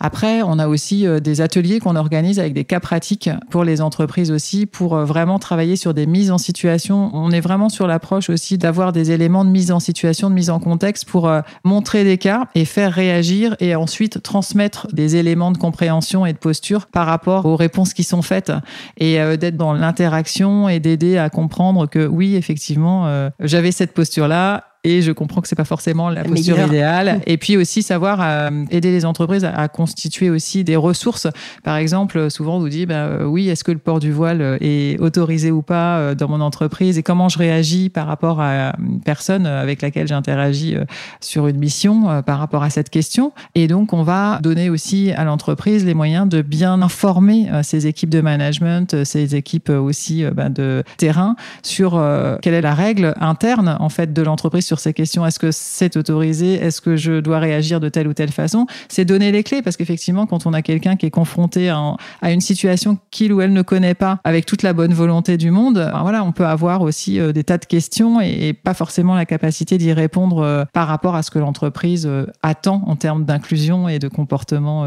Après, 0.00 0.42
on 0.42 0.58
a 0.58 0.68
aussi 0.68 1.06
des 1.22 1.40
ateliers 1.40 1.80
qu'on 1.80 1.96
organise 1.96 2.38
avec 2.38 2.54
des 2.54 2.64
cas 2.64 2.80
pratiques 2.80 3.30
pour 3.50 3.64
les 3.64 3.80
entreprises 3.80 4.30
aussi, 4.30 4.66
pour 4.66 4.96
vraiment 4.96 5.38
travailler 5.38 5.76
sur 5.76 5.94
des 5.94 6.06
mises 6.06 6.30
en 6.30 6.38
situation. 6.38 7.10
On 7.12 7.30
est 7.30 7.40
vraiment 7.40 7.68
sur 7.68 7.86
l'approche 7.86 8.30
aussi 8.30 8.58
d'avoir 8.58 8.92
des 8.92 9.10
éléments 9.10 9.44
de 9.44 9.50
mise 9.50 9.72
en 9.72 9.80
situation, 9.80 10.30
de 10.30 10.34
mise 10.34 10.50
en 10.50 10.60
contexte 10.60 11.06
pour 11.06 11.30
montrer 11.64 12.04
des 12.04 12.18
cas 12.18 12.48
et 12.54 12.64
faire 12.64 12.92
réagir 12.92 13.56
et 13.60 13.74
ensuite 13.74 14.22
transmettre 14.22 14.88
des 14.92 15.16
éléments 15.16 15.50
de 15.50 15.58
compréhension 15.58 16.26
et 16.26 16.32
de 16.32 16.38
posture 16.38 16.86
par 16.86 17.06
rapport 17.06 17.46
aux 17.46 17.56
réponses 17.56 17.94
qui 17.94 18.04
sont 18.04 18.22
faites 18.22 18.52
et 18.96 19.16
d'être 19.36 19.56
dans 19.56 19.72
l'interaction 19.72 20.68
et 20.68 20.80
d'aider 20.80 21.18
à 21.18 21.30
comprendre 21.30 21.86
que 21.86 22.06
oui, 22.06 22.36
effectivement, 22.36 23.30
j'avais 23.40 23.72
cette 23.72 23.92
posture-là 23.92 24.64
et 24.84 25.00
je 25.00 25.12
comprends 25.12 25.40
que 25.40 25.48
c'est 25.48 25.56
pas 25.56 25.64
forcément 25.64 26.10
la 26.10 26.24
posture 26.24 26.58
idéale. 26.58 27.20
Et 27.26 27.38
puis 27.38 27.56
aussi 27.56 27.82
savoir 27.82 28.18
euh, 28.20 28.64
aider 28.70 28.90
les 28.90 29.06
entreprises 29.06 29.44
à, 29.44 29.68
constituer 29.68 30.28
aussi 30.28 30.62
des 30.62 30.76
ressources. 30.76 31.26
Par 31.62 31.76
exemple, 31.76 32.30
souvent 32.30 32.58
on 32.58 32.60
nous 32.60 32.68
dit 32.68 32.84
bah, 32.84 32.94
euh, 32.94 33.24
oui, 33.24 33.48
est-ce 33.48 33.64
que 33.64 33.72
le 33.72 33.78
port 33.78 33.98
du 33.98 34.12
voile 34.12 34.58
est 34.60 35.00
autorisé 35.00 35.50
ou 35.50 35.62
pas 35.62 35.96
euh, 35.96 36.14
dans 36.14 36.28
mon 36.28 36.42
entreprise? 36.42 36.98
Et 36.98 37.02
comment 37.02 37.30
je 37.30 37.38
réagis 37.38 37.88
par 37.88 38.06
rapport 38.06 38.40
à 38.40 38.74
une 38.78 39.00
personne 39.00 39.46
avec 39.46 39.80
laquelle 39.80 40.06
j'interagis 40.06 40.76
sur 41.20 41.46
une 41.46 41.56
mission 41.56 42.22
par 42.22 42.38
rapport 42.38 42.62
à 42.62 42.70
cette 42.70 42.90
question? 42.90 43.32
Et 43.54 43.68
donc 43.68 43.94
on 43.94 44.02
va 44.02 44.38
donner 44.42 44.68
aussi 44.68 45.12
à 45.12 45.24
l'entreprise 45.24 45.84
les 45.86 45.94
moyens 45.94 46.28
de 46.28 46.42
bien 46.42 46.82
informer 46.82 47.48
ses 47.62 47.86
équipes 47.86 48.10
de 48.10 48.20
management, 48.20 49.04
ses 49.04 49.34
équipes 49.34 49.70
aussi 49.70 50.24
bah, 50.34 50.50
de 50.50 50.84
terrain 50.98 51.36
sur 51.62 52.02
quelle 52.42 52.54
est 52.54 52.60
la 52.60 52.74
règle 52.74 53.14
interne 53.20 53.76
en 53.80 53.88
fait 53.88 54.12
de 54.12 54.22
l'entreprise 54.22 54.66
ces 54.80 54.92
questions. 54.92 55.24
Est-ce 55.26 55.38
que 55.38 55.50
c'est 55.50 55.96
autorisé? 55.96 56.54
Est-ce 56.54 56.80
que 56.80 56.96
je 56.96 57.20
dois 57.20 57.38
réagir 57.38 57.80
de 57.80 57.88
telle 57.88 58.08
ou 58.08 58.14
telle 58.14 58.32
façon? 58.32 58.66
C'est 58.88 59.04
donner 59.04 59.32
les 59.32 59.42
clés 59.42 59.62
parce 59.62 59.76
qu'effectivement, 59.76 60.26
quand 60.26 60.46
on 60.46 60.52
a 60.52 60.62
quelqu'un 60.62 60.96
qui 60.96 61.06
est 61.06 61.10
confronté 61.10 61.68
à, 61.70 61.96
une 62.30 62.40
situation 62.40 62.98
qu'il 63.10 63.32
ou 63.32 63.40
elle 63.40 63.52
ne 63.52 63.62
connaît 63.62 63.94
pas 63.94 64.18
avec 64.24 64.46
toute 64.46 64.62
la 64.62 64.72
bonne 64.72 64.94
volonté 64.94 65.36
du 65.36 65.50
monde, 65.50 65.74
ben 65.74 66.02
voilà, 66.02 66.24
on 66.24 66.32
peut 66.32 66.46
avoir 66.46 66.82
aussi 66.82 67.20
euh, 67.20 67.32
des 67.32 67.44
tas 67.44 67.58
de 67.58 67.64
questions 67.64 68.20
et, 68.20 68.52
pas 68.52 68.74
forcément 68.74 69.14
la 69.14 69.26
capacité 69.26 69.78
d'y 69.78 69.92
répondre 69.92 70.38
euh, 70.38 70.64
par 70.72 70.88
rapport 70.88 71.14
à 71.14 71.22
ce 71.22 71.30
que 71.30 71.38
l'entreprise 71.38 72.06
euh, 72.06 72.26
attend 72.42 72.82
en 72.86 72.96
termes 72.96 73.24
d'inclusion 73.24 73.88
et 73.88 73.98
de 73.98 74.08
comportement 74.08 74.86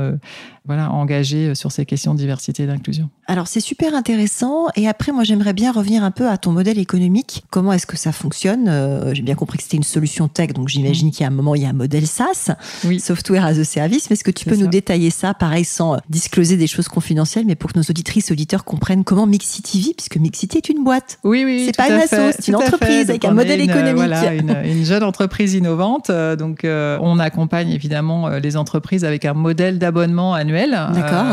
voilà, 0.66 0.92
engagé 0.92 1.56
sur 1.56 1.72
ces 1.72 1.86
questions 1.86 2.14
de 2.14 2.20
diversité 2.20 2.64
et 2.64 2.68
d'inclusion. 2.68 3.10
Alors 3.28 3.48
c'est 3.48 3.60
super 3.60 3.94
intéressant. 3.94 4.68
Et 4.76 4.88
après, 4.88 5.12
moi 5.12 5.24
j'aimerais 5.24 5.54
bien 5.54 5.72
revenir 5.72 6.04
un 6.04 6.12
peu 6.12 6.30
à 6.30 6.38
ton 6.38 6.52
modèle 6.52 6.80
économique. 6.80 7.44
Comment 7.50 7.74
est-ce 7.74 7.88
que 7.88 7.98
ça 7.98 8.12
fonctionne? 8.12 8.72
J'ai 9.14 9.22
bien 9.22 9.36
compris 9.36 9.58
que 9.58 9.64
c'était 9.64 9.78
une 9.78 9.84
solution 9.84 10.28
tech, 10.28 10.54
donc 10.54 10.70
j'imagine 10.70 11.10
mm. 11.10 11.12
qu'il 11.12 11.22
y 11.22 11.24
a 11.26 11.28
un 11.28 11.32
moment, 11.32 11.56
il 11.56 11.62
y 11.62 11.66
a 11.66 11.70
un 11.70 11.74
modèle 11.74 12.08
SaaS, 12.08 12.56
Software 13.00 13.46
as 13.46 13.60
a 13.60 13.64
Service. 13.64 14.10
Mais 14.10 14.16
est-ce 14.16 14.24
que 14.24 14.32
tu 14.32 14.46
peux 14.46 14.56
nous 14.56 14.68
détailler 14.68 15.10
ça, 15.10 15.34
pareil, 15.34 15.66
sans 15.66 15.98
discloser 16.10 16.58
des 16.58 16.68
choses 16.68 16.88
confidentielles, 16.88 17.46
mais 17.46 17.56
pour 17.56 17.72
que 17.72 17.80
nos 17.80 17.84
auditrices 17.84 18.32
auditeurs 18.32 18.64
comprennent 18.64 19.04
comment 19.04 19.26
Mixity 19.26 19.80
vit, 19.80 19.94
puisque 19.94 20.18
Mixity 20.18 20.58
est 20.58 20.70
une 20.70 20.84
boîte. 20.84 21.20
Oui, 21.24 21.44
oui. 21.46 21.64
C'est 21.66 21.76
pas 21.76 21.90
une 21.90 22.02
asso, 22.02 22.36
c'est 22.38 22.48
une 22.48 22.56
entreprise 22.56 23.10
avec 23.10 23.26
un 23.26 23.34
modèle 23.34 23.62
économique. 23.62 23.96
voilà, 23.96 24.34
une, 24.64 24.86
jeune 24.86 25.04
entreprise 25.04 25.54
innovante. 25.54 26.10
Euh, 26.10 26.36
donc, 26.36 26.64
euh, 26.64 26.98
on 27.02 27.20
accompagne 27.20 27.70
évidemment 27.70 28.28
euh, 28.28 28.40
les 28.40 28.58
entreprises 28.58 29.04
avec 29.04 29.26
un 29.26 29.34
modèle 29.34 29.80
d'abonnement 29.80 30.34
annuel. 30.34 30.72
D'accord. 30.94 31.26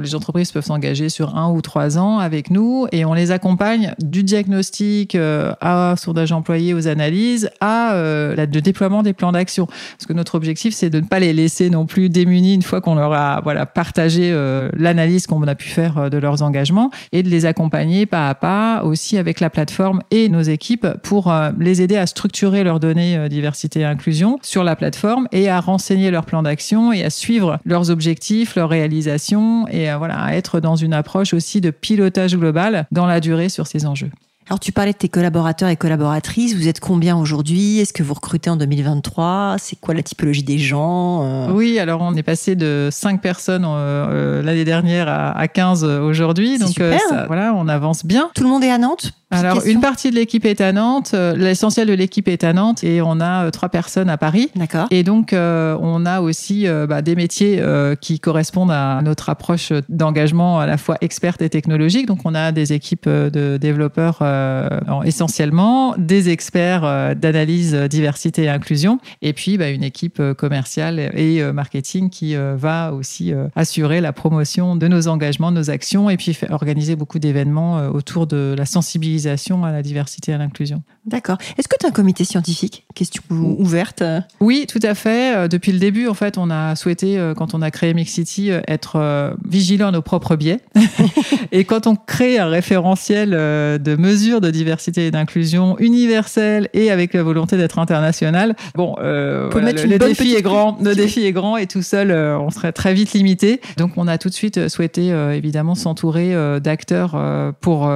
les 0.00 0.14
entreprises 0.14 0.52
peuvent 0.52 0.64
s'engager 0.64 1.08
sur 1.08 1.36
un 1.38 1.50
ou 1.50 1.62
trois 1.62 1.98
ans 1.98 2.18
avec 2.18 2.50
nous 2.50 2.86
et 2.92 3.04
on 3.04 3.14
les 3.14 3.30
accompagne 3.30 3.94
du 3.98 4.22
diagnostic 4.22 5.16
à 5.16 5.94
sondage 5.96 6.32
employé 6.32 6.74
aux 6.74 6.88
analyses 6.88 7.50
à 7.60 7.92
euh, 7.94 8.34
le 8.36 8.60
déploiement 8.60 9.02
des 9.02 9.12
plans 9.12 9.32
d'action. 9.32 9.66
Parce 9.66 10.06
que 10.06 10.12
notre 10.12 10.34
objectif, 10.34 10.74
c'est 10.74 10.90
de 10.90 11.00
ne 11.00 11.06
pas 11.06 11.18
les 11.18 11.32
laisser 11.32 11.70
non 11.70 11.86
plus 11.86 12.08
démunis 12.08 12.54
une 12.54 12.62
fois 12.62 12.80
qu'on 12.80 12.94
leur 12.94 13.12
a 13.12 13.40
voilà, 13.42 13.66
partagé 13.66 14.30
euh, 14.32 14.70
l'analyse 14.76 15.26
qu'on 15.26 15.42
a 15.42 15.54
pu 15.54 15.68
faire 15.68 15.98
euh, 15.98 16.08
de 16.08 16.18
leurs 16.18 16.42
engagements 16.42 16.90
et 17.12 17.22
de 17.22 17.28
les 17.28 17.46
accompagner 17.46 18.06
pas 18.06 18.28
à 18.28 18.34
pas 18.34 18.82
aussi 18.84 19.18
avec 19.18 19.40
la 19.40 19.50
plateforme 19.50 20.02
et 20.10 20.28
nos 20.28 20.40
équipes 20.40 20.86
pour 21.02 21.32
les 21.58 21.82
aider 21.82 21.96
à 21.96 22.06
structurer 22.06 22.64
leurs 22.64 22.80
données 22.80 23.28
diversité 23.28 23.80
et 23.80 23.84
inclusion 23.84 24.38
sur 24.42 24.64
la 24.64 24.76
plateforme 24.76 25.28
et 25.32 25.48
à 25.48 25.60
renseigner 25.60 26.10
leurs 26.10 26.24
plans 26.24 26.42
d'action 26.42 26.92
et 26.92 27.04
à 27.04 27.10
suivre 27.10 27.58
leurs 27.64 27.90
objectifs, 27.90 28.56
leurs 28.56 28.68
réalisations 28.68 29.66
et 29.68 29.92
voilà, 29.96 30.20
à 30.20 30.34
être 30.34 30.60
dans 30.60 30.76
une 30.76 30.92
approche 30.92 31.27
aussi 31.34 31.60
de 31.60 31.70
pilotage 31.70 32.36
global 32.36 32.86
dans 32.90 33.06
la 33.06 33.20
durée 33.20 33.48
sur 33.48 33.66
ces 33.66 33.86
enjeux. 33.86 34.10
Alors 34.48 34.60
tu 34.60 34.72
parlais 34.72 34.92
de 34.92 34.96
tes 34.96 35.10
collaborateurs 35.10 35.68
et 35.68 35.76
collaboratrices. 35.76 36.54
Vous 36.54 36.68
êtes 36.68 36.80
combien 36.80 37.18
aujourd'hui? 37.18 37.80
Est-ce 37.80 37.92
que 37.92 38.02
vous 38.02 38.14
recrutez 38.14 38.48
en 38.48 38.56
2023 38.56 39.56
C'est 39.58 39.78
quoi 39.78 39.92
la 39.92 40.02
typologie 40.02 40.42
des 40.42 40.58
gens 40.58 41.22
euh? 41.22 41.52
Oui, 41.52 41.78
alors 41.78 42.00
on 42.00 42.14
est 42.14 42.22
passé 42.22 42.56
de 42.56 42.88
5 42.90 43.20
personnes 43.20 43.66
euh, 43.66 44.38
euh, 44.38 44.42
l'année 44.42 44.64
dernière 44.64 45.08
à, 45.08 45.48
15 45.48 45.84
aujourd'hui. 45.84 46.58
Donc 46.58 46.80
voilà, 47.26 47.52
on 47.54 47.68
avance 47.68 48.06
bien. 48.06 48.30
Tout 48.34 48.42
le 48.42 48.48
monde 48.48 48.64
est 48.64 48.70
à 48.70 48.78
Nantes? 48.78 49.12
Alors, 49.30 49.64
une 49.66 49.80
partie 49.80 50.10
de 50.10 50.14
l'équipe 50.14 50.44
est 50.44 50.60
à 50.60 50.72
Nantes, 50.72 51.14
l'essentiel 51.36 51.88
de 51.88 51.92
l'équipe 51.92 52.28
est 52.28 52.44
à 52.44 52.52
Nantes 52.52 52.82
et 52.82 53.02
on 53.02 53.20
a 53.20 53.50
trois 53.50 53.68
personnes 53.68 54.08
à 54.08 54.16
Paris. 54.16 54.50
D'accord. 54.56 54.86
Et 54.90 55.02
donc, 55.02 55.34
on 55.34 56.06
a 56.06 56.20
aussi 56.20 56.66
bah, 56.88 57.02
des 57.02 57.14
métiers 57.14 57.62
qui 58.00 58.20
correspondent 58.20 58.70
à 58.70 59.00
notre 59.02 59.28
approche 59.28 59.72
d'engagement 59.88 60.60
à 60.60 60.66
la 60.66 60.78
fois 60.78 60.96
experte 61.00 61.42
et 61.42 61.50
technologique. 61.50 62.06
Donc, 62.06 62.20
on 62.24 62.34
a 62.34 62.52
des 62.52 62.72
équipes 62.72 63.08
de 63.08 63.58
développeurs 63.58 64.22
euh, 64.22 64.68
essentiellement, 65.04 65.94
des 65.96 66.30
experts 66.30 66.84
euh, 66.84 67.14
d'analyse 67.14 67.74
euh, 67.74 67.88
diversité 67.88 68.44
et 68.44 68.48
inclusion, 68.48 68.98
et 69.22 69.32
puis 69.32 69.58
bah, 69.58 69.70
une 69.70 69.82
équipe 69.82 70.22
commerciale 70.36 70.98
et 71.14 71.42
marketing 71.52 72.10
qui 72.10 72.34
va 72.34 72.92
aussi 72.92 73.32
assurer 73.54 74.00
la 74.00 74.12
promotion 74.12 74.76
de 74.76 74.88
nos 74.88 75.08
engagements, 75.08 75.50
de 75.50 75.56
nos 75.56 75.70
actions, 75.70 76.10
et 76.10 76.16
puis 76.16 76.36
organiser 76.50 76.96
beaucoup 76.96 77.18
d'événements 77.18 77.88
autour 77.88 78.26
de 78.26 78.54
la 78.56 78.66
sensibilisation 78.66 79.17
à 79.26 79.72
la 79.72 79.82
diversité 79.82 80.32
et 80.32 80.34
à 80.34 80.38
l'inclusion. 80.38 80.82
D'accord. 81.06 81.38
Est-ce 81.56 81.68
que 81.68 81.76
tu 81.78 81.86
as 81.86 81.88
un 81.88 81.92
comité 81.92 82.24
scientifique 82.24 82.86
Question 82.94 83.22
ouverte. 83.30 84.02
Oui, 84.40 84.66
tout 84.68 84.80
à 84.82 84.94
fait. 84.94 85.48
Depuis 85.48 85.72
le 85.72 85.78
début, 85.78 86.08
en 86.08 86.14
fait, 86.14 86.38
on 86.38 86.50
a 86.50 86.76
souhaité, 86.76 87.32
quand 87.36 87.54
on 87.54 87.62
a 87.62 87.70
créé 87.70 87.94
Mix 87.94 88.12
City, 88.12 88.50
être 88.66 89.36
vigilant 89.48 89.88
à 89.88 89.90
nos 89.90 90.02
propres 90.02 90.36
biais. 90.36 90.60
et 91.52 91.64
quand 91.64 91.86
on 91.86 91.96
crée 91.96 92.38
un 92.38 92.48
référentiel 92.48 93.30
de 93.30 93.96
mesures 93.96 94.40
de 94.40 94.50
diversité 94.50 95.06
et 95.06 95.10
d'inclusion 95.10 95.78
universelle 95.78 96.68
et 96.72 96.90
avec 96.90 97.14
la 97.14 97.22
volonté 97.22 97.56
d'être 97.56 97.78
international. 97.78 98.54
Bon, 98.74 98.96
euh, 99.00 99.50
le, 99.50 99.98
défi 99.98 100.34
est 100.34 100.42
grand, 100.42 100.78
le 100.82 100.94
défi 100.94 101.24
est 101.24 101.32
grand 101.32 101.56
et 101.56 101.66
tout 101.66 101.82
seul, 101.82 102.10
euh, 102.10 102.38
on 102.38 102.50
serait 102.50 102.72
très 102.72 102.94
vite 102.94 103.12
limité. 103.12 103.60
Donc, 103.76 103.92
on 103.96 104.08
a 104.08 104.18
tout 104.18 104.28
de 104.28 104.34
suite 104.34 104.68
souhaité 104.68 105.12
euh, 105.12 105.32
évidemment 105.32 105.74
s'entourer 105.74 106.34
d'acteurs 106.60 107.16
pour 107.60 107.90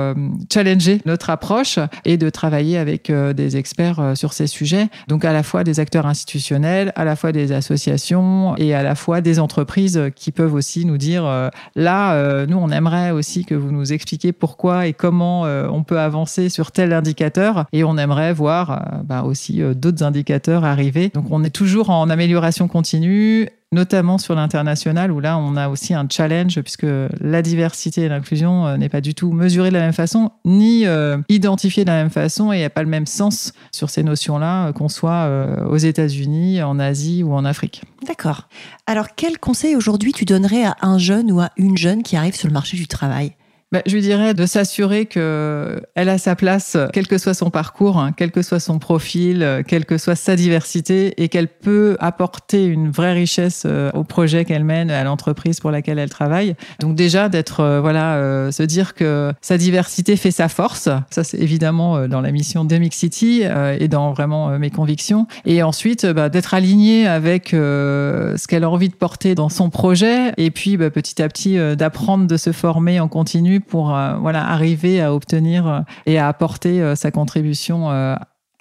challenger 0.53 1.01
notre 1.13 1.31
approche 1.31 1.79
et 2.05 2.17
de 2.17 2.31
travailler 2.31 2.79
avec 2.79 3.13
des 3.13 3.57
experts 3.57 4.13
sur 4.15 4.33
ces 4.33 4.47
sujets. 4.47 4.89
Donc, 5.09 5.25
à 5.25 5.33
la 5.33 5.43
fois 5.43 5.63
des 5.63 5.79
acteurs 5.79 6.07
institutionnels, 6.07 6.93
à 6.97 7.05
la 7.05 7.17
fois 7.17 7.33
des 7.33 7.53
associations 7.53 8.57
et 8.57 8.75
à 8.75 8.83
la 8.83 8.95
fois 8.95 9.21
des 9.21 9.39
entreprises 9.39 10.01
qui 10.17 10.33
peuvent 10.33 10.55
aussi 10.55 10.87
nous 10.87 10.97
dire 10.97 11.51
là, 11.77 12.47
nous, 12.47 12.57
on 12.57 12.71
aimerait 12.71 13.11
aussi 13.11 13.45
que 13.45 13.55
vous 13.55 13.71
nous 13.71 13.93
expliquiez 13.93 14.33
pourquoi 14.33 14.87
et 14.87 14.95
comment 14.95 15.43
on 15.43 15.83
peut 15.83 16.01
avancer 16.01 16.49
sur 16.49 16.73
tel 16.73 16.93
indicateur 16.93 17.67
et 17.73 17.85
on 17.85 17.97
aimerait 17.99 18.33
voir 18.33 18.71
euh, 18.71 19.03
bah, 19.05 19.23
aussi 19.23 19.63
euh, 19.63 19.75
d'autres 19.75 20.03
indicateurs 20.03 20.65
arriver. 20.65 21.11
Donc 21.15 21.27
on 21.31 21.45
est 21.45 21.51
toujours 21.51 21.91
en 21.91 22.09
amélioration 22.11 22.69
continue 22.69 23.49
notamment 23.73 24.19
sur 24.19 24.35
l'international 24.35 25.11
où 25.11 25.21
là 25.21 25.39
on 25.39 25.57
a 25.57 25.69
aussi 25.69 25.95
un 25.95 26.07
challenge 26.09 26.61
puisque 26.61 26.87
la 27.21 27.43
diversité 27.43 28.03
et 28.03 28.09
l'inclusion 28.09 28.67
euh, 28.67 28.77
n'est 28.77 28.89
pas 28.89 29.01
du 29.01 29.15
tout 29.15 29.33
mesurée 29.33 29.71
de 29.71 29.75
la 29.75 29.81
même 29.81 29.93
façon 29.93 30.31
ni 30.45 30.85
identifiée 31.29 31.85
de 31.85 31.91
la 31.91 31.97
même 31.97 32.11
façon 32.11 32.53
et 32.53 32.57
il 32.57 32.59
n'y 32.59 32.65
a 32.65 32.71
pas 32.71 32.83
le 32.83 32.89
même 32.89 33.07
sens 33.07 33.53
sur 33.73 33.91
ces 33.91 34.03
notions-là 34.03 34.73
qu'on 34.73 34.89
soit 34.89 35.29
aux 35.69 35.77
États-Unis, 35.77 36.63
en 36.63 36.79
Asie 36.79 37.23
ou 37.23 37.33
en 37.33 37.45
Afrique. 37.45 37.83
D'accord. 38.07 38.49
Alors 38.87 39.09
quel 39.17 39.39
conseil 39.39 39.77
aujourd'hui 39.77 40.13
tu 40.13 40.25
donnerais 40.25 40.65
à 40.65 40.77
un 40.83 40.99
jeune 40.99 41.31
ou 41.33 41.41
à 41.41 41.51
une 41.57 41.77
jeune 41.77 42.03
qui 42.03 42.17
arrive 42.17 42.37
sur 42.37 42.49
le 42.49 42.55
marché 42.55 42.77
du 42.77 42.87
travail? 42.87 43.33
Bah, 43.73 43.83
je 43.87 43.95
lui 43.95 44.03
dirais 44.03 44.35
de 44.35 44.47
s'assurer 44.47 45.07
que 45.07 45.81
elle 45.95 46.09
a 46.09 46.19
sa 46.19 46.37
place, 46.37 46.77
quel 46.93 47.07
que 47.07 47.19
soit 47.19 47.35
son 47.35 47.51
parcours, 47.51 47.99
hein, 47.99 48.13
quel 48.17 48.31
que 48.31 48.43
soit 48.43 48.61
son 48.61 48.79
profil, 48.79 49.65
quelle 49.67 49.87
que 49.87 49.99
soit 49.99 50.17
sa 50.17 50.37
diversité, 50.37 51.15
et 51.23 51.29
qu'elle 51.29 51.49
peut 51.49 51.97
apporter 52.01 52.67
une 52.67 52.91
vraie 52.91 53.13
richesse 53.13 53.63
euh, 53.67 53.91
au 53.95 54.05
projet 54.05 54.45
qu'elle 54.45 54.65
mène, 54.65 54.91
à 54.91 55.05
l'entreprise 55.05 55.61
pour 55.61 55.71
laquelle 55.71 55.99
elle 55.99 56.11
travaille. 56.11 56.55
Donc 56.81 56.95
déjà 56.95 57.29
d'être, 57.29 57.61
euh, 57.61 57.81
voilà, 57.81 58.17
euh, 58.17 58.51
se 58.51 58.63
dire 58.63 58.95
que 58.95 59.33
sa 59.41 59.57
diversité 59.57 60.17
fait 60.17 60.31
sa 60.31 60.49
force. 60.49 60.89
Ça 61.11 61.25
c'est 61.25 61.39
évidemment 61.39 62.07
dans 62.09 62.21
la 62.21 62.31
mission 62.31 62.65
de 62.65 62.77
Mix 62.77 62.97
City 62.97 63.43
et 63.79 63.89
dans 63.89 64.13
vraiment 64.13 64.59
mes 64.59 64.71
convictions. 64.71 65.27
Et 65.47 65.63
ensuite 65.63 66.07
bah, 66.07 66.29
d'être 66.29 66.55
aligné 66.55 67.07
avec 67.07 67.49
ce 67.51 68.47
qu'elle 68.47 68.65
a 68.65 68.71
envie 68.71 68.89
de 68.89 68.95
porter 68.95 69.35
dans 69.35 69.49
son 69.49 69.71
projet, 69.71 70.33
et 70.37 70.51
puis 70.51 70.77
bah, 70.77 70.91
petit 70.91 71.23
à 71.23 71.29
petit 71.29 71.57
d'apprendre 71.77 72.27
de 72.27 72.37
se 72.37 72.53
former 72.53 73.01
en 73.01 73.09
continu 73.09 73.62
pour 73.69 73.95
euh, 73.95 74.17
voilà 74.17 74.49
arriver 74.49 75.01
à 75.01 75.15
obtenir 75.15 75.67
euh, 75.67 75.81
et 76.07 76.19
à 76.19 76.29
apporter 76.29 76.83
euh, 76.83 76.95
sa 76.95 77.11
contribution 77.11 77.89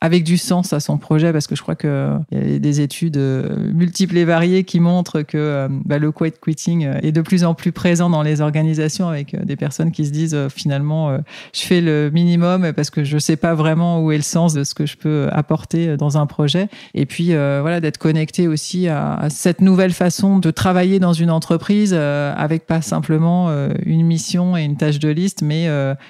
avec 0.01 0.23
du 0.23 0.37
sens 0.37 0.73
à 0.73 0.79
son 0.79 0.97
projet, 0.97 1.31
parce 1.31 1.45
que 1.45 1.55
je 1.55 1.61
crois 1.61 1.75
qu'il 1.75 1.89
y 2.31 2.55
a 2.55 2.59
des 2.59 2.81
études 2.81 3.17
multiples 3.73 4.17
et 4.17 4.25
variées 4.25 4.63
qui 4.63 4.79
montrent 4.79 5.21
que 5.21 5.67
bah, 5.85 5.99
le 5.99 6.11
quiet 6.11 6.33
quitting 6.43 6.87
est 7.03 7.11
de 7.11 7.21
plus 7.21 7.43
en 7.43 7.53
plus 7.53 7.71
présent 7.71 8.09
dans 8.09 8.23
les 8.23 8.41
organisations 8.41 9.07
avec 9.07 9.35
des 9.45 9.55
personnes 9.55 9.91
qui 9.91 10.05
se 10.05 10.11
disent 10.11 10.37
finalement 10.49 11.17
je 11.53 11.61
fais 11.61 11.81
le 11.81 12.09
minimum 12.11 12.73
parce 12.73 12.89
que 12.89 13.03
je 13.03 13.17
sais 13.19 13.35
pas 13.35 13.53
vraiment 13.53 14.03
où 14.03 14.11
est 14.11 14.17
le 14.17 14.23
sens 14.23 14.53
de 14.53 14.63
ce 14.63 14.73
que 14.73 14.87
je 14.87 14.97
peux 14.97 15.29
apporter 15.31 15.97
dans 15.97 16.17
un 16.17 16.25
projet. 16.25 16.67
Et 16.95 17.05
puis 17.05 17.27
voilà 17.33 17.79
d'être 17.79 17.99
connecté 17.99 18.47
aussi 18.47 18.87
à, 18.87 19.27
cette 19.29 19.61
nouvelle 19.61 19.93
façon 19.93 20.39
de 20.39 20.49
travailler 20.49 20.99
dans 20.99 21.13
une 21.13 21.29
entreprise 21.29 21.93
avec 21.93 22.65
pas 22.65 22.81
simplement 22.81 23.49
une 23.85 24.05
mission 24.05 24.57
et 24.57 24.63
une 24.63 24.77
tâche 24.77 24.99
de 24.99 25.09
liste, 25.09 25.43
mais 25.43 25.67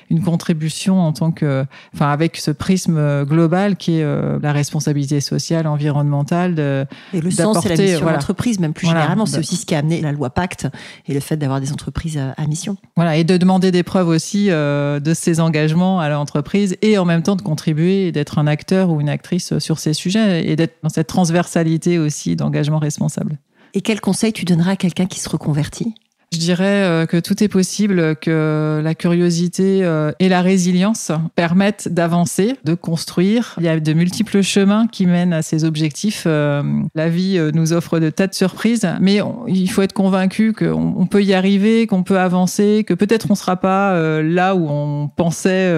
une 0.09 0.21
contribution 0.23 1.01
en 1.01 1.11
tant 1.11 1.31
que, 1.31 1.65
enfin, 1.93 2.09
avec 2.09 2.37
ce 2.37 2.51
prisme 2.51 3.25
global 3.25 3.75
qui 3.81 3.97
est 3.97 4.03
euh, 4.03 4.37
la 4.41 4.53
responsabilité 4.53 5.19
sociale, 5.21 5.65
environnementale. 5.65 6.53
De, 6.53 6.85
et 7.13 7.19
le 7.19 7.31
sens, 7.31 7.57
c'est 7.61 7.69
la 7.69 7.75
mission 7.75 8.01
voilà. 8.01 8.17
d'entreprise, 8.17 8.59
même 8.59 8.73
plus 8.73 8.87
généralement. 8.87 9.25
C'est 9.25 9.39
aussi 9.39 9.55
ce 9.55 9.65
qui 9.65 9.73
a 9.73 9.79
amené 9.79 10.01
la 10.01 10.11
loi 10.11 10.29
Pacte 10.29 10.67
et 11.07 11.13
le 11.13 11.19
fait 11.19 11.35
d'avoir 11.35 11.59
des 11.59 11.73
entreprises 11.73 12.17
à, 12.17 12.47
mission. 12.47 12.77
Voilà, 12.95 13.17
et 13.17 13.23
de 13.23 13.37
demander 13.37 13.71
des 13.71 13.83
preuves 13.83 14.07
aussi 14.07 14.51
euh, 14.51 14.99
de 14.99 15.13
ses 15.13 15.39
engagements 15.39 15.99
à 15.99 16.09
l'entreprise 16.09 16.77
et 16.81 16.97
en 16.97 17.05
même 17.05 17.23
temps 17.23 17.35
de 17.35 17.41
contribuer 17.41 18.07
et 18.07 18.11
d'être 18.11 18.37
un 18.37 18.45
acteur 18.45 18.91
ou 18.91 19.01
une 19.01 19.09
actrice 19.09 19.57
sur 19.57 19.79
ces 19.79 19.93
sujets 19.93 20.47
et 20.47 20.55
d'être 20.55 20.75
dans 20.83 20.89
cette 20.89 21.07
transversalité 21.07 21.97
aussi 21.97 22.35
d'engagement 22.35 22.79
responsable. 22.79 23.39
Et 23.73 23.81
quel 23.81 23.99
conseil 23.99 24.31
tu 24.31 24.45
donneras 24.45 24.71
à 24.71 24.75
quelqu'un 24.75 25.07
qui 25.07 25.19
se 25.19 25.29
reconvertit? 25.29 25.95
Je 26.33 26.39
dirais 26.39 26.83
euh, 26.83 27.05
que 27.05 27.17
tout 27.17 27.43
est 27.43 27.49
possible, 27.49 28.15
que 28.15 28.79
la 28.81 28.95
curiosité 28.95 29.83
euh, 29.83 30.13
et 30.19 30.29
la 30.29 30.41
résilience 30.41 31.11
permettent 31.35 31.89
d'avancer, 31.89 32.55
de 32.63 32.73
construire. 32.73 33.55
Il 33.57 33.65
y 33.65 33.67
a 33.67 33.77
de 33.77 33.93
multiples 33.93 34.41
chemins 34.41 34.87
qui 34.87 35.07
mènent 35.07 35.33
à 35.33 35.41
ces 35.41 35.65
objectifs. 35.65 36.23
Euh, 36.25 36.63
la 36.95 37.09
vie 37.09 37.37
nous 37.53 37.73
offre 37.73 37.99
de 37.99 38.09
tas 38.09 38.27
de 38.27 38.33
surprises, 38.33 38.87
mais 39.01 39.19
il 39.47 39.69
faut 39.69 39.81
être 39.81 39.91
convaincu 39.91 40.53
qu'on 40.53 41.05
peut 41.05 41.21
y 41.21 41.33
arriver, 41.33 41.85
qu'on 41.85 42.03
peut 42.03 42.19
avancer, 42.19 42.85
que 42.87 42.93
peut-être 42.93 43.25
on 43.29 43.33
ne 43.33 43.37
sera 43.37 43.57
pas 43.57 44.21
là 44.21 44.55
où 44.55 44.67
on 44.69 45.09
pensait 45.09 45.71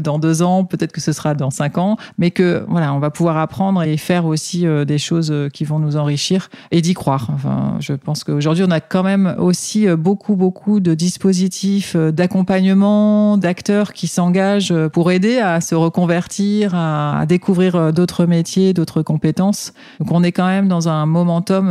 dans 0.00 0.18
deux 0.18 0.42
ans, 0.42 0.64
peut-être 0.64 0.92
que 0.92 1.00
ce 1.00 1.12
sera 1.12 1.34
dans 1.34 1.50
cinq 1.50 1.78
ans, 1.78 1.96
mais 2.18 2.30
que 2.30 2.64
voilà, 2.68 2.94
on 2.94 2.98
va 2.98 3.10
pouvoir 3.10 3.38
apprendre 3.38 3.82
et 3.82 3.96
faire 3.96 4.26
aussi 4.26 4.64
des 4.86 4.98
choses 4.98 5.34
qui 5.52 5.64
vont 5.64 5.78
nous 5.78 5.96
enrichir 5.96 6.50
et 6.70 6.80
d'y 6.82 6.94
croire. 6.94 7.30
Enfin, 7.32 7.76
je 7.80 7.94
pense 7.94 8.24
qu'aujourd'hui, 8.24 8.64
on 8.66 8.70
a 8.70 8.80
quand 8.80 9.02
même 9.02 9.34
aussi 9.38 9.87
beaucoup, 9.96 10.36
beaucoup 10.36 10.80
de 10.80 10.94
dispositifs 10.94 11.94
euh, 11.94 12.12
d'accompagnement, 12.12 13.36
d'acteurs 13.36 13.92
qui 13.92 14.06
s'engagent 14.06 14.72
euh, 14.72 14.88
pour 14.88 15.10
aider 15.10 15.38
à 15.38 15.60
se 15.60 15.74
reconvertir, 15.74 16.74
à, 16.74 17.24
découvrir 17.26 17.76
euh, 17.76 17.92
d'autres 17.92 18.26
métiers, 18.26 18.72
d'autres 18.72 19.02
compétences. 19.02 19.72
Donc 20.00 20.10
on 20.12 20.22
est 20.22 20.32
quand 20.32 20.46
même 20.46 20.68
dans 20.68 20.88
un 20.88 21.06
momentum 21.06 21.66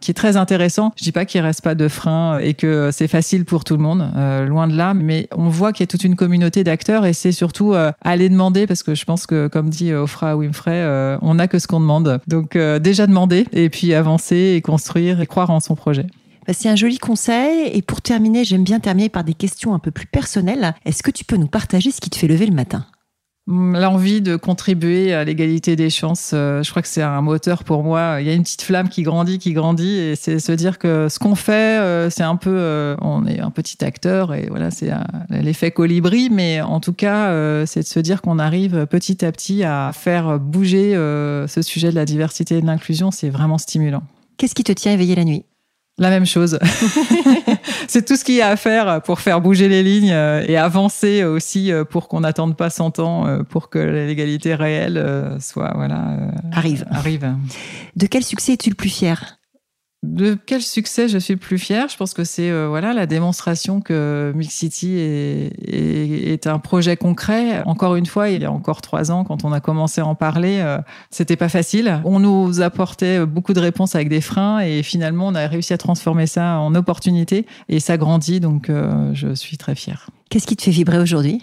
qui 0.00 0.10
est 0.10 0.14
très 0.14 0.36
intéressant. 0.36 0.92
Je 0.96 1.04
dis 1.04 1.12
pas 1.12 1.24
qu'il 1.24 1.40
reste 1.40 1.62
pas 1.62 1.74
de 1.74 1.88
frein 1.88 2.38
et 2.38 2.54
que 2.54 2.90
c'est 2.92 3.08
facile 3.08 3.44
pour 3.44 3.64
tout 3.64 3.76
le 3.76 3.82
monde, 3.82 4.08
loin 4.46 4.68
de 4.68 4.76
là, 4.76 4.94
mais 4.94 5.28
on 5.34 5.48
voit 5.48 5.72
qu'il 5.72 5.82
y 5.82 5.84
a 5.84 5.86
toute 5.86 6.04
une 6.04 6.16
communauté 6.16 6.64
d'acteurs 6.64 7.04
et 7.04 7.12
c'est 7.12 7.32
surtout 7.32 7.74
aller 8.02 8.28
demander 8.28 8.66
parce 8.66 8.82
que 8.82 8.94
je 8.94 9.04
pense 9.04 9.26
que 9.26 9.48
comme 9.48 9.70
dit 9.70 9.92
Ofra 9.92 10.36
Winfrey, 10.36 11.18
on 11.22 11.34
n'a 11.34 11.48
que 11.48 11.58
ce 11.58 11.66
qu'on 11.66 11.80
demande. 11.80 12.20
Donc 12.28 12.56
déjà 12.56 13.06
demander 13.06 13.46
et 13.52 13.68
puis 13.68 13.94
avancer 13.94 14.54
et 14.56 14.60
construire 14.60 15.20
et 15.20 15.26
croire 15.26 15.50
en 15.50 15.60
son 15.60 15.74
projet. 15.74 16.06
Bah, 16.46 16.52
c'est 16.52 16.68
un 16.68 16.76
joli 16.76 16.98
conseil. 16.98 17.70
Et 17.72 17.82
pour 17.82 18.02
terminer, 18.02 18.44
j'aime 18.44 18.64
bien 18.64 18.80
terminer 18.80 19.08
par 19.08 19.24
des 19.24 19.34
questions 19.34 19.74
un 19.74 19.78
peu 19.78 19.90
plus 19.90 20.06
personnelles. 20.06 20.74
Est-ce 20.84 21.02
que 21.02 21.10
tu 21.10 21.24
peux 21.24 21.36
nous 21.36 21.46
partager 21.46 21.90
ce 21.90 22.00
qui 22.00 22.10
te 22.10 22.16
fait 22.16 22.28
lever 22.28 22.46
le 22.46 22.54
matin? 22.54 22.86
Mm, 23.46 23.76
L'envie 23.76 24.20
de 24.20 24.36
contribuer 24.36 25.12
à 25.12 25.24
l'égalité 25.24 25.74
des 25.74 25.90
chances, 25.90 26.30
euh, 26.32 26.62
je 26.62 26.70
crois 26.70 26.80
que 26.80 26.86
c'est 26.88 27.02
un 27.02 27.20
moteur 27.22 27.64
pour 27.64 27.82
moi. 27.82 28.18
Il 28.20 28.26
y 28.26 28.30
a 28.30 28.34
une 28.34 28.44
petite 28.44 28.62
flamme 28.62 28.88
qui 28.88 29.02
grandit, 29.02 29.38
qui 29.38 29.52
grandit, 29.52 29.98
et 29.98 30.16
c'est 30.16 30.38
se 30.38 30.52
dire 30.52 30.78
que 30.78 31.08
ce 31.08 31.18
qu'on 31.18 31.34
fait, 31.34 31.80
euh, 31.80 32.08
c'est 32.08 32.22
un 32.22 32.36
peu, 32.36 32.54
euh, 32.54 32.94
on 33.00 33.26
est 33.26 33.40
un 33.40 33.50
petit 33.50 33.84
acteur, 33.84 34.32
et 34.32 34.46
voilà, 34.48 34.70
c'est 34.70 34.90
l'effet 35.30 35.72
colibri, 35.72 36.28
mais 36.30 36.60
en 36.60 36.78
tout 36.78 36.92
cas, 36.92 37.32
c'est 37.66 37.80
de 37.80 37.86
se 37.86 37.98
dire 37.98 38.22
qu'on 38.22 38.38
arrive 38.38 38.86
petit 38.86 39.24
à 39.24 39.32
petit 39.32 39.64
à 39.64 39.90
faire 39.92 40.38
bouger 40.38 40.92
ce 40.92 41.62
sujet 41.62 41.90
de 41.90 41.96
la 41.96 42.04
diversité 42.04 42.58
et 42.58 42.60
de 42.60 42.66
l'inclusion. 42.66 43.10
C'est 43.10 43.30
vraiment 43.30 43.58
stimulant. 43.58 44.02
Qu'est-ce 44.36 44.54
qui 44.54 44.64
te 44.64 44.72
tient 44.72 44.92
éveillé 44.92 45.14
la 45.14 45.24
nuit? 45.24 45.44
La 45.98 46.10
même 46.10 46.26
chose. 46.26 46.58
c'est 47.88 48.04
tout 48.04 48.16
ce 48.16 48.24
qu'il 48.24 48.34
y 48.34 48.42
a 48.42 48.48
à 48.48 48.56
faire 48.56 49.02
pour 49.02 49.20
faire 49.20 49.40
bouger 49.40 49.68
les 49.68 49.82
lignes 49.82 50.12
euh, 50.12 50.44
et 50.46 50.56
avancer 50.56 51.24
aussi 51.24 51.72
euh, 51.72 51.84
pour 51.84 52.08
qu'on 52.08 52.20
n'attende 52.20 52.56
pas 52.56 52.70
100 52.70 52.98
ans 52.98 53.26
euh, 53.26 53.42
pour 53.42 53.68
que 53.68 53.78
l'égalité 53.78 54.54
réelle 54.54 55.36
soit 55.40 55.72
voilà 55.74 56.16
arrive. 56.52 56.86
arrive. 56.90 57.34
De 57.96 58.06
quel 58.06 58.24
succès 58.24 58.54
es-tu 58.54 58.70
le 58.70 58.74
plus 58.74 58.88
fier? 58.88 59.38
De 60.02 60.36
quel 60.46 60.62
succès 60.62 61.08
je 61.08 61.18
suis 61.18 61.36
plus 61.36 61.58
fière? 61.58 61.88
Je 61.88 61.96
pense 61.96 62.12
que 62.12 62.24
c'est 62.24 62.50
euh, 62.50 62.66
voilà 62.68 62.92
la 62.92 63.06
démonstration 63.06 63.80
que 63.80 64.32
Mix 64.34 64.52
City 64.54 64.96
est, 64.98 65.52
est, 65.62 66.46
un 66.46 66.58
projet 66.58 66.96
concret. 66.96 67.62
Encore 67.66 67.94
une 67.94 68.06
fois, 68.06 68.28
il 68.28 68.42
y 68.42 68.44
a 68.44 68.50
encore 68.50 68.82
trois 68.82 69.12
ans, 69.12 69.22
quand 69.22 69.44
on 69.44 69.52
a 69.52 69.60
commencé 69.60 70.00
à 70.00 70.06
en 70.06 70.16
parler, 70.16 70.58
euh, 70.60 70.78
c'était 71.10 71.36
pas 71.36 71.48
facile. 71.48 72.00
On 72.04 72.18
nous 72.18 72.60
apportait 72.62 73.24
beaucoup 73.24 73.52
de 73.52 73.60
réponses 73.60 73.94
avec 73.94 74.08
des 74.08 74.20
freins 74.20 74.58
et 74.58 74.82
finalement, 74.82 75.28
on 75.28 75.34
a 75.34 75.46
réussi 75.46 75.72
à 75.72 75.78
transformer 75.78 76.26
ça 76.26 76.58
en 76.58 76.74
opportunité 76.74 77.46
et 77.68 77.78
ça 77.78 77.96
grandit. 77.96 78.40
Donc, 78.40 78.70
euh, 78.70 79.10
je 79.14 79.34
suis 79.34 79.56
très 79.56 79.76
fière. 79.76 80.10
Qu'est-ce 80.30 80.46
qui 80.46 80.56
te 80.56 80.62
fait 80.62 80.70
vibrer 80.72 80.98
aujourd'hui? 80.98 81.42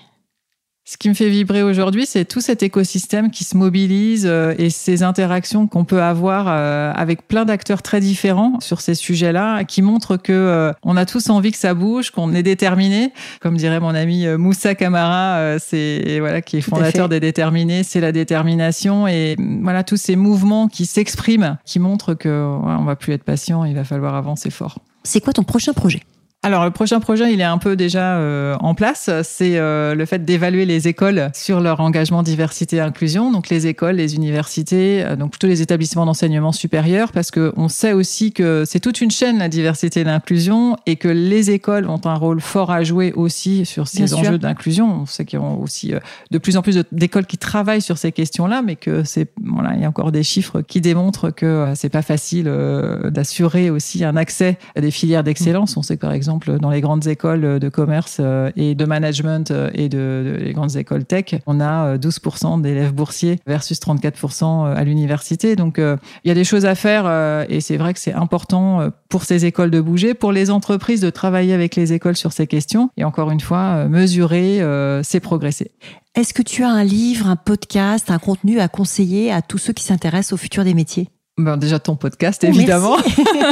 Ce 0.89 0.97
qui 0.97 1.07
me 1.07 1.13
fait 1.13 1.29
vibrer 1.29 1.61
aujourd'hui, 1.61 2.07
c'est 2.07 2.25
tout 2.25 2.41
cet 2.41 2.63
écosystème 2.63 3.29
qui 3.29 3.43
se 3.43 3.55
mobilise 3.55 4.25
euh, 4.25 4.55
et 4.57 4.71
ces 4.71 5.03
interactions 5.03 5.67
qu'on 5.67 5.85
peut 5.85 6.01
avoir 6.01 6.47
euh, 6.47 6.91
avec 6.95 7.27
plein 7.27 7.45
d'acteurs 7.45 7.83
très 7.83 7.99
différents 7.99 8.59
sur 8.59 8.81
ces 8.81 8.95
sujets-là, 8.95 9.65
qui 9.65 9.83
montrent 9.83 10.17
que 10.17 10.33
euh, 10.33 10.73
on 10.81 10.97
a 10.97 11.05
tous 11.05 11.29
envie 11.29 11.51
que 11.51 11.59
ça 11.59 11.75
bouge, 11.75 12.09
qu'on 12.09 12.33
est 12.33 12.41
déterminé. 12.41 13.13
Comme 13.39 13.55
dirait 13.55 13.79
mon 13.79 13.93
ami 13.93 14.25
Moussa 14.29 14.73
Kamara, 14.73 15.59
c'est 15.59 16.17
voilà 16.21 16.41
qui 16.41 16.57
est 16.57 16.61
fondateur 16.61 17.07
des 17.07 17.19
Déterminés, 17.19 17.83
c'est 17.83 18.01
la 18.01 18.11
détermination 18.11 19.07
et 19.07 19.35
voilà 19.61 19.83
tous 19.83 19.97
ces 19.97 20.15
mouvements 20.15 20.67
qui 20.67 20.87
s'expriment, 20.87 21.59
qui 21.65 21.77
montrent 21.77 22.15
que 22.15 22.29
on 22.29 22.83
va 22.83 22.95
plus 22.95 23.13
être 23.13 23.23
patient, 23.23 23.63
il 23.63 23.75
va 23.75 23.83
falloir 23.83 24.15
avancer 24.15 24.49
fort. 24.49 24.79
C'est 25.03 25.21
quoi 25.21 25.33
ton 25.33 25.43
prochain 25.43 25.73
projet? 25.73 26.01
Alors 26.41 26.63
le 26.63 26.71
prochain 26.71 27.01
projet, 27.01 27.33
il 27.33 27.41
est 27.41 27.43
un 27.45 27.57
peu 27.57 27.75
déjà 27.75 28.15
euh, 28.15 28.55
en 28.61 28.73
place. 28.73 29.09
C'est 29.23 29.57
euh, 29.57 29.93
le 29.93 30.05
fait 30.05 30.23
d'évaluer 30.23 30.65
les 30.65 30.87
écoles 30.87 31.31
sur 31.35 31.59
leur 31.59 31.81
engagement 31.81 32.23
diversité 32.23 32.77
et 32.77 32.79
inclusion. 32.79 33.29
Donc 33.29 33.49
les 33.49 33.67
écoles, 33.67 33.97
les 33.97 34.15
universités, 34.15 35.03
euh, 35.03 35.17
donc 35.17 35.31
plutôt 35.31 35.47
les 35.47 35.61
établissements 35.61 36.05
d'enseignement 36.05 36.53
supérieur, 36.53 37.11
parce 37.11 37.29
que 37.29 37.51
on 37.57 37.67
sait 37.67 37.91
aussi 37.91 38.31
que 38.31 38.63
c'est 38.65 38.79
toute 38.79 39.01
une 39.01 39.11
chaîne 39.11 39.37
la 39.37 39.49
diversité 39.49 39.99
et 39.99 40.03
l'inclusion, 40.05 40.77
et 40.85 40.95
que 40.95 41.09
les 41.09 41.51
écoles 41.51 41.89
ont 41.89 41.99
un 42.05 42.15
rôle 42.15 42.39
fort 42.39 42.71
à 42.71 42.85
jouer 42.85 43.11
aussi 43.11 43.65
sur 43.65 43.89
ces 43.89 44.13
enjeux 44.13 44.37
d'inclusion. 44.37 45.01
On 45.01 45.05
sait 45.05 45.25
qu'il 45.25 45.39
y 45.39 45.43
a 45.43 45.45
aussi 45.45 45.91
de 46.31 46.37
plus 46.37 46.55
en 46.55 46.61
plus 46.61 46.79
d'écoles 46.93 47.25
qui 47.25 47.37
travaillent 47.37 47.81
sur 47.81 47.97
ces 47.97 48.13
questions-là, 48.13 48.61
mais 48.61 48.77
que 48.77 49.03
c'est 49.03 49.27
voilà, 49.43 49.73
il 49.75 49.81
y 49.81 49.85
a 49.85 49.89
encore 49.89 50.13
des 50.13 50.23
chiffres 50.23 50.61
qui 50.61 50.79
démontrent 50.79 51.31
que 51.31 51.73
c'est 51.75 51.89
pas 51.89 52.01
facile 52.01 52.49
d'assurer 53.11 53.69
aussi 53.69 54.05
un 54.05 54.15
accès 54.15 54.57
à 54.77 54.79
des 54.79 54.91
filières 54.91 55.25
d'excellence. 55.25 55.75
On 55.75 55.81
sait 55.81 55.97
que 55.97 56.01
par 56.01 56.13
exemple 56.13 56.28
dans 56.59 56.69
les 56.69 56.81
grandes 56.81 57.07
écoles 57.07 57.59
de 57.59 57.69
commerce 57.69 58.17
euh, 58.19 58.51
et 58.55 58.75
de 58.75 58.85
management 58.85 59.51
euh, 59.51 59.69
et 59.73 59.89
de, 59.89 60.37
les 60.39 60.53
grandes 60.53 60.75
écoles 60.75 61.05
tech, 61.05 61.35
on 61.45 61.59
a 61.59 61.97
12% 61.97 62.59
euh, 62.59 62.61
d'élèves 62.61 62.93
boursiers 62.93 63.39
versus 63.47 63.79
34% 63.79 64.73
à 64.73 64.83
l'université. 64.83 65.55
Donc, 65.55 65.77
il 65.77 66.27
y 66.27 66.31
a 66.31 66.33
des 66.33 66.43
choses 66.43 66.65
à 66.65 66.75
faire 66.75 67.05
et 67.49 67.61
c'est 67.61 67.77
vrai 67.77 67.93
que 67.93 67.99
c'est 67.99 68.13
important 68.13 68.89
pour 69.09 69.23
ces 69.23 69.45
écoles 69.45 69.71
de 69.71 69.81
bouger, 69.81 70.13
pour 70.13 70.31
les 70.31 70.51
entreprises 70.51 71.01
de 71.01 71.09
travailler 71.09 71.53
avec 71.53 71.75
les 71.75 71.93
écoles 71.93 72.15
sur 72.15 72.31
ces 72.31 72.47
questions 72.47 72.89
et 72.97 73.03
encore 73.03 73.31
une 73.31 73.39
fois, 73.39 73.87
mesurer, 73.87 74.61
c'est 75.03 75.19
progresser. 75.19 75.71
Est-ce 76.15 76.33
que 76.33 76.41
tu 76.41 76.63
as 76.63 76.69
un 76.69 76.83
livre, 76.83 77.27
un 77.27 77.35
podcast, 77.35 78.11
un 78.11 78.19
contenu 78.19 78.59
à 78.59 78.67
conseiller 78.67 79.31
à 79.31 79.41
tous 79.41 79.57
ceux 79.57 79.73
qui 79.73 79.83
s'intéressent 79.83 80.33
au 80.33 80.37
futur 80.37 80.63
des 80.63 80.73
métiers? 80.73 81.09
Ben 81.39 81.57
déjà 81.57 81.79
ton 81.79 81.95
podcast 81.95 82.41
oh, 82.43 82.47
évidemment, 82.47 82.97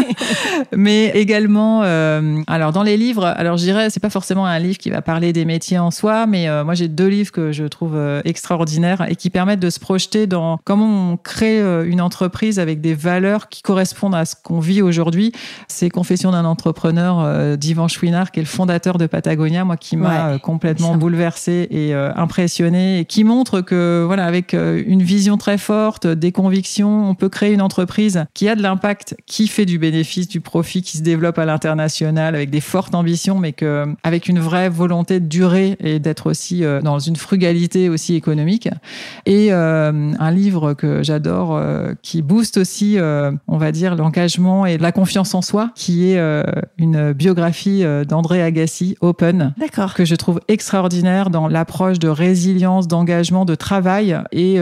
mais 0.76 1.12
également 1.16 1.82
euh, 1.84 2.42
alors 2.48 2.72
dans 2.74 2.84
les 2.84 2.98
livres, 2.98 3.26
alors 3.26 3.58
je 3.58 3.64
dirais 3.64 3.90
c'est 3.90 4.00
pas 4.00 4.10
forcément 4.10 4.46
un 4.46 4.60
livre 4.60 4.78
qui 4.78 4.90
va 4.90 5.02
parler 5.02 5.34
des 5.34 5.46
métiers 5.46 5.80
en 5.80 5.92
soi, 5.92 6.26
mais 6.28 6.50
euh, 6.50 6.64
moi 6.64 6.74
j'ai 6.74 6.88
deux 6.88 7.08
livres 7.08 7.32
que 7.32 7.52
je 7.52 7.64
trouve 7.64 7.96
euh, 7.96 8.22
extraordinaires 8.26 9.06
et 9.10 9.16
qui 9.16 9.30
permettent 9.30 9.60
de 9.60 9.70
se 9.70 9.80
projeter 9.80 10.28
dans 10.28 10.60
comment 10.66 11.14
on 11.14 11.18
crée 11.18 11.62
euh, 11.62 11.86
une 11.86 12.02
entreprise 12.02 12.60
avec 12.60 12.82
des 12.82 12.94
valeurs 12.94 13.50
qui 13.50 13.62
correspondent 13.62 14.16
à 14.16 14.26
ce 14.26 14.36
qu'on 14.42 14.60
vit 14.60 14.82
aujourd'hui. 14.82 15.32
C'est 15.68 15.90
Confession 15.90 16.32
d'un 16.32 16.46
entrepreneur 16.46 17.58
d'Ivan 17.58 17.88
Chouinard 17.88 18.32
qui 18.32 18.40
est 18.40 18.44
le 18.44 18.48
fondateur 18.48 18.98
de 18.98 19.08
Patagonia, 19.08 19.64
moi 19.64 19.78
qui 19.78 19.96
m'a 19.96 20.38
complètement 20.40 20.96
bouleversé 20.96 21.68
et 21.72 21.94
impressionné 21.94 23.00
et 23.00 23.06
qui 23.06 23.24
montre 23.24 23.62
que 23.62 24.04
voilà 24.06 24.26
avec 24.26 24.54
une 24.54 25.02
vision 25.02 25.38
très 25.38 25.58
forte, 25.58 26.06
des 26.06 26.32
convictions, 26.32 27.10
on 27.10 27.16
peut 27.16 27.30
créer 27.30 27.54
une 27.54 27.62
entreprise 27.62 27.77
entreprise 27.78 28.26
qui 28.34 28.50
a 28.50 28.56
de 28.56 28.64
l'impact, 28.64 29.16
qui 29.28 29.48
fait 29.48 29.66
du 29.66 29.78
bénéfice, 29.78 30.28
du 30.28 30.42
profit, 30.42 30.82
qui 30.82 30.98
se 30.98 31.04
développe 31.04 31.38
à 31.38 31.46
l'international 31.46 32.34
avec 32.34 32.50
des 32.50 32.60
fortes 32.60 32.96
ambitions, 32.96 33.38
mais 33.38 33.54
que, 33.54 33.86
avec 34.04 34.28
une 34.28 34.40
vraie 34.40 34.70
volonté 34.70 35.20
de 35.20 35.28
durer 35.28 35.78
et 35.80 36.00
d'être 36.00 36.28
aussi 36.28 36.64
euh, 36.64 36.82
dans 36.82 36.98
une 36.98 37.16
frugalité 37.16 37.90
aussi 37.90 38.16
économique. 38.16 38.68
Et 39.28 39.50
euh, 39.52 40.12
un 40.18 40.32
livre 40.32 40.74
que 40.74 41.04
j'adore, 41.04 41.56
euh, 41.56 41.94
qui 42.02 42.24
booste 42.24 42.58
aussi, 42.58 42.98
on 43.48 43.58
va 43.58 43.72
dire, 43.72 43.96
l'engagement 43.96 44.66
et 44.66 44.80
la 44.80 44.92
confiance 44.92 45.36
en 45.36 45.44
soi, 45.44 45.70
qui 45.76 46.10
est 46.10 46.20
une 46.78 47.14
biographie 47.14 47.84
d'André 48.08 48.42
Agassi, 48.42 48.96
Open, 49.02 49.54
que 49.96 50.06
je 50.06 50.16
trouve 50.16 50.40
extraordinaire 50.48 51.30
dans 51.30 51.48
l'approche 51.48 52.00
de 52.00 52.08
résilience, 52.08 52.88
d'engagement, 52.88 53.46
de 53.46 53.56
travail 53.56 54.18
et 54.32 54.60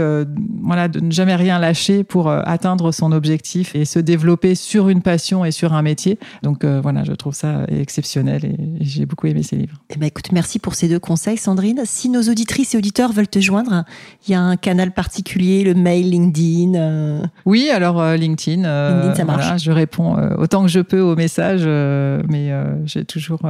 voilà 0.64 0.88
de 0.88 1.00
ne 1.00 1.12
jamais 1.12 1.36
rien 1.36 1.60
lâcher 1.60 2.04
pour 2.04 2.30
atteindre 2.30 2.92
son 2.92 3.05
objectif 3.12 3.76
et 3.76 3.86
se 3.86 4.00
développer 4.00 4.56
sur 4.56 4.90
une 4.90 5.02
passion 5.02 5.46
et 5.46 5.52
sur 5.52 5.74
un 5.74 5.82
métier. 5.82 6.20
Donc 6.44 6.66
voilà, 6.66 7.04
je 7.04 7.14
trouve 7.14 7.34
ça 7.34 7.66
exceptionnel 7.68 8.46
et, 8.46 8.56
j'ai 8.82 9.06
beaucoup 9.06 9.28
aimé 9.28 9.44
ces 9.44 9.56
livres. 9.56 9.82
Eh 9.90 9.98
ben, 9.98 10.08
écoute, 10.08 10.32
merci 10.32 10.60
pour 10.60 10.76
ces 10.76 10.88
deux 10.88 11.00
conseils, 11.00 11.38
Sandrine. 11.38 11.82
Si 11.86 12.10
nos 12.10 12.22
auditrices 12.24 12.76
et 12.76 12.78
auditeurs 12.78 13.12
veulent 13.12 13.28
te 13.28 13.40
joindre, 13.40 13.84
il 14.28 14.32
y 14.32 14.34
a 14.36 14.42
un 14.42 14.56
canal 14.58 14.92
particulier, 14.92 15.64
le 15.64 15.74
mail, 15.74 16.10
LinkedIn. 16.10 16.76
Euh. 16.76 17.24
Oui, 17.46 17.70
alors 17.70 18.02
euh, 18.02 18.16
LinkedIn. 18.16 18.64
Euh, 18.64 19.04
LinkedIn, 19.04 19.16
ça 19.16 19.26
marche. 19.26 19.64
je 19.64 19.72
réponds 19.72 20.16
autant 20.38 20.64
que 20.64 20.70
je 20.70 20.80
peux 20.80 21.02
aux 21.02 21.16
messages, 21.16 21.66
mais 21.66 22.52
j'ai 22.86 23.06
toujours 23.06 23.42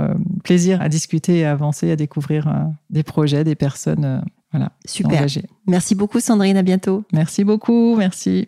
plaisir 0.44 0.82
à 0.82 0.89
discuter 0.89 1.39
et 1.39 1.46
à 1.46 1.52
avancer, 1.52 1.91
à 1.91 1.96
découvrir 1.96 2.54
des 2.89 3.04
projets, 3.04 3.44
des 3.44 3.56
personnes. 3.56 4.24
voilà, 4.52 4.72
Super. 4.86 5.26
Merci 5.68 5.96
beaucoup, 5.96 6.20
Sandrine. 6.20 6.58
À 6.58 6.63
bientôt. 6.63 7.04
Merci 7.13 7.44
beaucoup. 7.44 7.96
Merci. 7.96 8.48